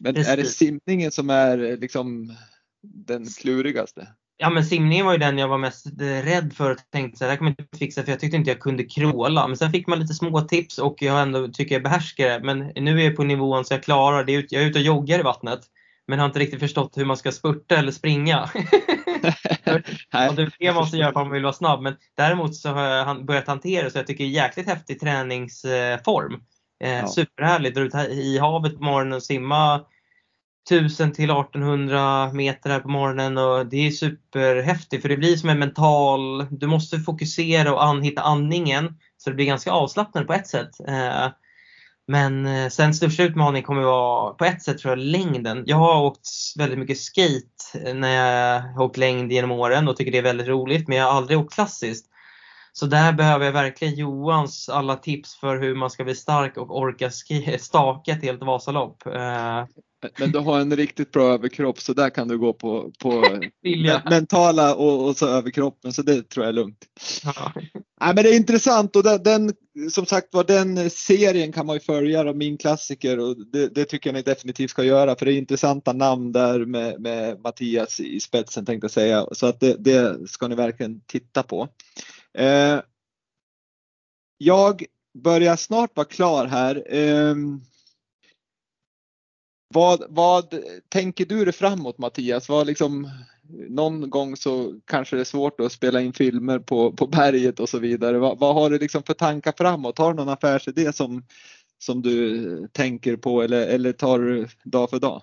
[0.00, 0.32] Men Precis.
[0.32, 2.32] är det simningen som är liksom
[2.82, 4.08] den klurigaste?
[4.38, 7.28] Ja men simningen var ju den jag var mest rädd för och tänkte så här,
[7.28, 9.48] det här kommer jag inte fixa för jag tyckte inte jag kunde kråla.
[9.48, 12.40] Men sen fick man lite små tips och jag ändå tycker jag behärskar det.
[12.44, 14.52] Men nu är jag på nivån så jag klarar det.
[14.52, 15.60] Jag är ute och joggar i vattnet.
[16.06, 18.42] Men har inte riktigt förstått hur man ska spurta eller springa.
[20.28, 21.82] och det är det man måste göra om man vill vara snabb.
[21.82, 25.00] Men däremot så har jag börjat hantera det så jag tycker det är jäkligt häftig
[25.00, 26.40] träningsform.
[26.84, 27.08] Eh, ja.
[27.08, 27.78] Superhärligt.
[27.78, 29.84] Ut i havet på morgonen och simma
[30.70, 35.48] 1000 till 1800 meter här på morgonen och det är superhäftigt för det blir som
[35.48, 40.32] en mental, du måste fokusera och an, hitta andningen så det blir ganska avslappnande på
[40.32, 40.80] ett sätt.
[40.88, 41.28] Eh,
[42.06, 45.62] men eh, sen största utmaningen kommer vara på ett sätt tror jag längden.
[45.66, 49.96] Jag har åkt väldigt mycket skate eh, när jag har åkt längd genom åren och
[49.96, 52.06] tycker det är väldigt roligt men jag har aldrig åkt klassiskt.
[52.78, 56.78] Så där behöver jag verkligen Johans alla tips för hur man ska bli stark och
[56.78, 57.10] orka
[57.58, 59.06] staka ett helt Vasalopp.
[59.06, 59.64] Eh,
[60.18, 63.40] men du har en riktigt bra överkropp så där kan du gå på, på
[64.10, 66.86] mentala och, och, så överkroppen så det tror jag är lugnt.
[67.24, 67.52] Ja.
[68.00, 69.52] Nej, men det är intressant och den, den
[69.90, 73.84] som sagt var den serien kan man ju följa av min klassiker och det, det,
[73.84, 78.00] tycker jag ni definitivt ska göra för det är intressanta namn där med, med Mattias
[78.00, 81.68] i spetsen tänkte jag säga så att det, det ska ni verkligen titta på.
[82.36, 82.80] Eh,
[84.38, 84.84] jag
[85.14, 86.94] börjar snart vara klar här.
[86.94, 87.34] Eh,
[89.74, 90.54] vad, vad
[90.88, 92.48] tänker du dig framåt Mattias?
[92.48, 93.10] Vad liksom,
[93.68, 97.68] någon gång så kanske det är svårt att spela in filmer på, på berget och
[97.68, 98.18] så vidare.
[98.18, 99.98] Vad, vad har du liksom för tankar framåt?
[99.98, 101.24] Har du någon affärsidé som,
[101.78, 105.22] som du tänker på eller, eller tar du dag för dag?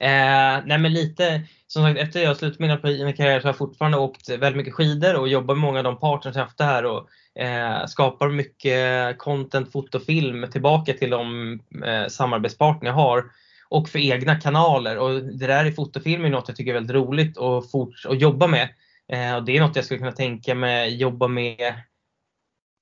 [0.00, 2.78] Eh, nej men lite, som sagt efter jag slutat min
[3.16, 5.98] karriär så har jag fortfarande åkt väldigt mycket skidor och jobbar med många av de
[5.98, 7.08] partners jag haft här och
[7.42, 11.52] eh, skapar mycket content, foto, film tillbaka till de
[11.84, 13.24] eh, samarbetspartner jag har
[13.68, 14.98] och för egna kanaler.
[14.98, 18.20] Och det där i fotofilm är något jag tycker är väldigt roligt att, fort, att
[18.20, 18.68] jobba med.
[19.12, 21.74] Eh, och det är något jag skulle kunna tänka mig jobba med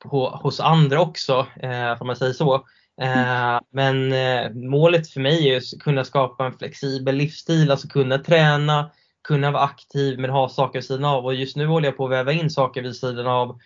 [0.04, 2.66] på, hos andra också, eh, om man säger så.
[3.00, 3.60] Mm.
[3.70, 8.90] Men eh, målet för mig är att kunna skapa en flexibel livsstil, alltså kunna träna,
[9.28, 11.24] kunna vara aktiv men ha saker vid sidan av.
[11.24, 13.58] Och just nu håller jag på att väva in saker vid sidan av.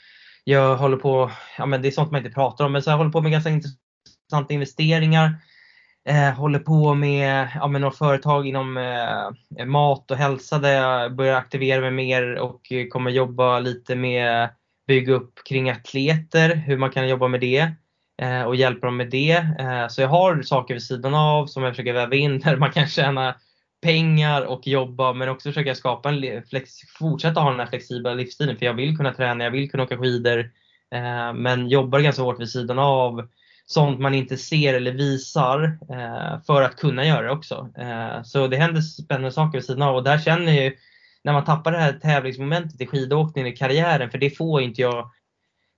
[0.45, 2.97] Jag håller på, ja men det är sånt man inte pratar om, men så jag
[2.97, 5.35] håller på med ganska intressanta investeringar
[6.09, 11.17] eh, håller på med, ja, med några företag inom eh, mat och hälsa där jag
[11.17, 14.51] börjar aktivera mig mer och kommer jobba lite med
[14.87, 17.73] bygga upp kring atleter, hur man kan jobba med det
[18.23, 19.47] Eh, och hjälpa dem med det.
[19.59, 22.73] Eh, så jag har saker vid sidan av som jag försöker väva in där man
[22.73, 23.35] kan tjäna
[23.83, 28.57] pengar och jobba men också försöka skapa en flex, fortsätta ha den här flexibla livsstilen
[28.57, 30.39] för jag vill kunna träna, jag vill kunna åka skidor
[30.95, 33.29] eh, men jobbar ganska hårt vid sidan av
[33.67, 37.71] sånt man inte ser eller visar eh, för att kunna göra det också.
[37.79, 40.77] Eh, så det händer spännande saker vid sidan av och där känner jag ju
[41.25, 45.11] när man tappar det här tävlingsmomentet i skidåkningen i karriären, för det får inte jag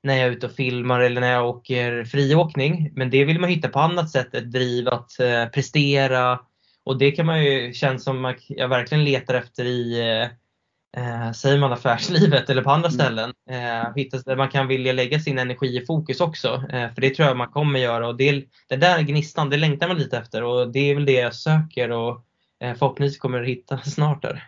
[0.05, 2.90] när jag är ute och filmar eller när jag åker friåkning.
[2.94, 6.40] Men det vill man hitta på annat sätt, ett driv att eh, prestera.
[6.85, 10.01] Och det kan man ju känna som att jag verkligen letar efter i
[10.97, 13.01] eh, säger man affärslivet eller på andra mm.
[13.01, 13.32] ställen.
[13.51, 16.48] Eh, hittas där man kan vilja lägga sin energi i fokus också.
[16.48, 19.89] Eh, för det tror jag man kommer göra och det, det där gnistan, det längtar
[19.89, 22.24] man lite efter och det är väl det jag söker och
[22.60, 24.44] eh, förhoppningsvis kommer att hitta snart där.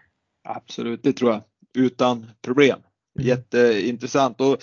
[0.48, 1.42] Absolut, det tror jag.
[1.84, 2.78] Utan problem.
[3.18, 3.28] Mm.
[3.28, 4.40] Jätteintressant.
[4.40, 4.56] Och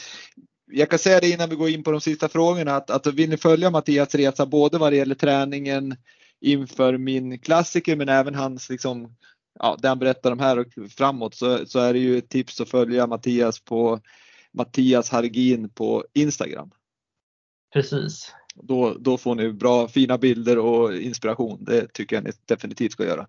[0.73, 3.29] jag kan säga det innan vi går in på de sista frågorna att, att vill
[3.29, 5.95] ni följa Mattias resa både vad det gäller träningen
[6.41, 9.15] inför min klassiker men även hans liksom,
[9.59, 12.61] ja, det han berättar om här och framåt så, så är det ju ett tips
[12.61, 13.99] att följa Mattias på
[14.51, 16.71] Mattias Hargin på Instagram.
[17.73, 18.31] Precis.
[18.55, 21.63] Då, då får ni bra fina bilder och inspiration.
[21.63, 23.27] Det tycker jag ni definitivt ska göra.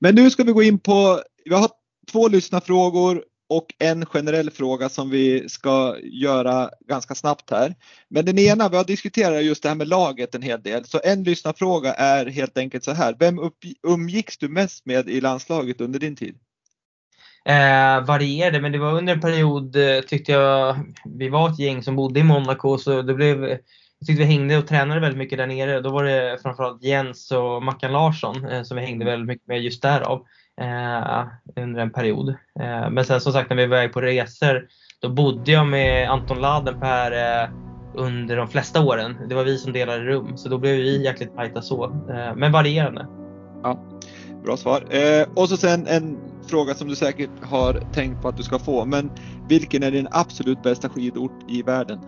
[0.00, 1.70] Men nu ska vi gå in på, vi har
[2.12, 3.24] två lyssnarfrågor
[3.56, 7.74] och en generell fråga som vi ska göra ganska snabbt här.
[8.08, 10.84] Men den ena, vi har diskuterat just det här med laget en hel del.
[10.84, 13.16] Så en lyssnarfråga är helt enkelt så här.
[13.18, 13.38] Vem
[13.82, 16.38] umgicks du mest med i landslaget under din tid?
[17.44, 21.82] Eh, varierade, men det var under en period eh, tyckte jag, vi var ett gäng
[21.82, 25.38] som bodde i Monaco så det blev, jag tyckte vi hängde och tränade väldigt mycket
[25.38, 25.80] där nere.
[25.80, 29.62] Då var det framförallt Jens och Mackan Larsson eh, som vi hängde väldigt mycket med
[29.62, 30.26] just därav
[30.60, 31.26] eh,
[31.62, 32.28] under en period.
[32.60, 34.68] Eh, men sen som sagt när vi var iväg på resor
[35.02, 37.50] då bodde jag med Anton Ladenper eh,
[37.94, 39.16] under de flesta åren.
[39.28, 41.84] Det var vi som delade rum så då blev vi jäkligt tajta så.
[41.84, 43.06] Eh, men varierande.
[43.62, 43.78] Ja,
[44.44, 44.84] bra svar.
[44.90, 48.58] Eh, och så sen en fråga som du säkert har tänkt på att du ska
[48.58, 48.84] få.
[48.84, 49.10] Men
[49.48, 51.98] vilken är din absolut bästa skidort i världen?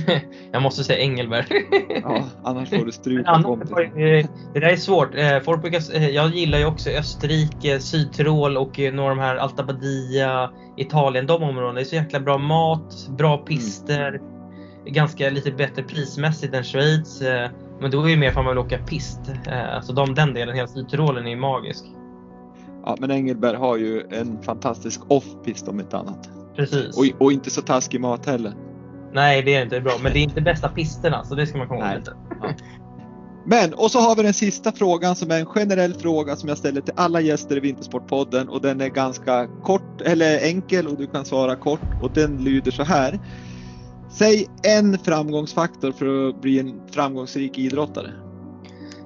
[0.52, 1.46] jag måste säga Engelberg.
[2.02, 3.26] ja, annars får du stryk
[4.54, 5.14] Det där är svårt.
[5.14, 9.22] Eh, folk brukar, eh, jag gillar ju också Österrike, Sydtirol och eh, några av de
[9.22, 11.72] här Alta Badia, Italien, de områdena.
[11.72, 14.92] Det är så jäkla bra mat, bra pister, mm.
[14.92, 17.22] ganska lite bättre prismässigt än Schweiz.
[17.80, 19.20] Men då är det mer för att man vill åka pist.
[19.74, 21.84] Alltså de, den delen, hela Sydtirolen är magisk.
[22.84, 26.30] Ja, men Engelberg har ju en fantastisk off-pist om inte annat.
[26.56, 26.98] Precis.
[26.98, 28.52] Och, och inte så taskig mat heller.
[29.12, 29.92] Nej, det är inte bra.
[30.02, 32.12] Men det är inte bästa pisterna, så det ska man komma ihåg lite.
[32.40, 32.54] Ja.
[33.44, 36.58] Men, och så har vi den sista frågan som är en generell fråga som jag
[36.58, 41.06] ställer till alla gäster i Vintersportpodden och den är ganska kort, eller enkel och du
[41.06, 43.20] kan svara kort och den lyder så här.
[44.10, 48.10] Säg en framgångsfaktor för att bli en framgångsrik idrottare.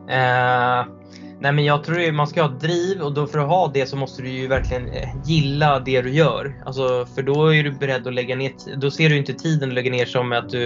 [0.08, 1.05] Uh,
[1.40, 3.96] Nej men jag tror man ska ha driv och då för att ha det så
[3.96, 6.62] måste du ju verkligen eh, gilla det du gör.
[6.66, 9.74] Alltså, för då är du beredd att lägga ner, då ser du inte tiden att
[9.74, 10.64] lägga ner som att du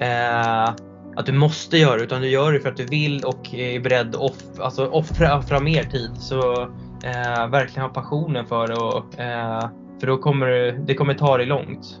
[0.00, 0.74] eh,
[1.16, 4.08] att du måste göra utan du gör det för att du vill och är beredd
[4.08, 6.10] att off, alltså offra, offra mer tid.
[6.18, 6.62] Så
[7.04, 9.68] eh, verkligen ha passionen för det och, eh,
[10.00, 12.00] för då kommer det kommer ta dig långt.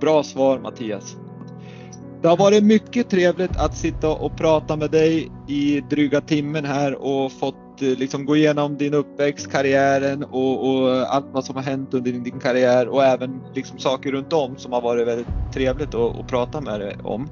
[0.00, 1.16] Bra svar Mattias.
[2.26, 6.94] Det har varit mycket trevligt att sitta och prata med dig i dryga timmen här
[6.94, 11.62] och fått eh, liksom gå igenom din uppväxt, karriären och, och allt vad som har
[11.62, 15.26] hänt under din, din karriär och även liksom saker runt om som har varit väldigt
[15.54, 17.28] trevligt att, att prata med dig om.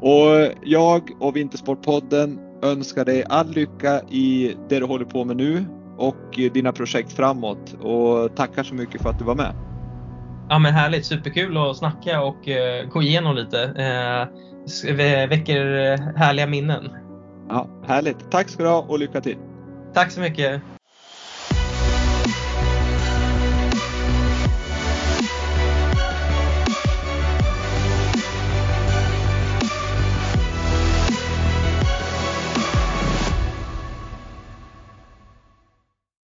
[0.00, 5.64] Och jag och Vintersportpodden önskar dig all lycka i det du håller på med nu
[5.98, 9.69] och dina projekt framåt och tackar så mycket för att du var med.
[10.50, 13.56] Ja men härligt, superkul att snacka och uh, gå igenom lite.
[13.56, 16.90] Uh, väcker härliga minnen.
[17.48, 19.36] Ja, Härligt, tack ska du ha och lycka till.
[19.94, 20.62] Tack så mycket.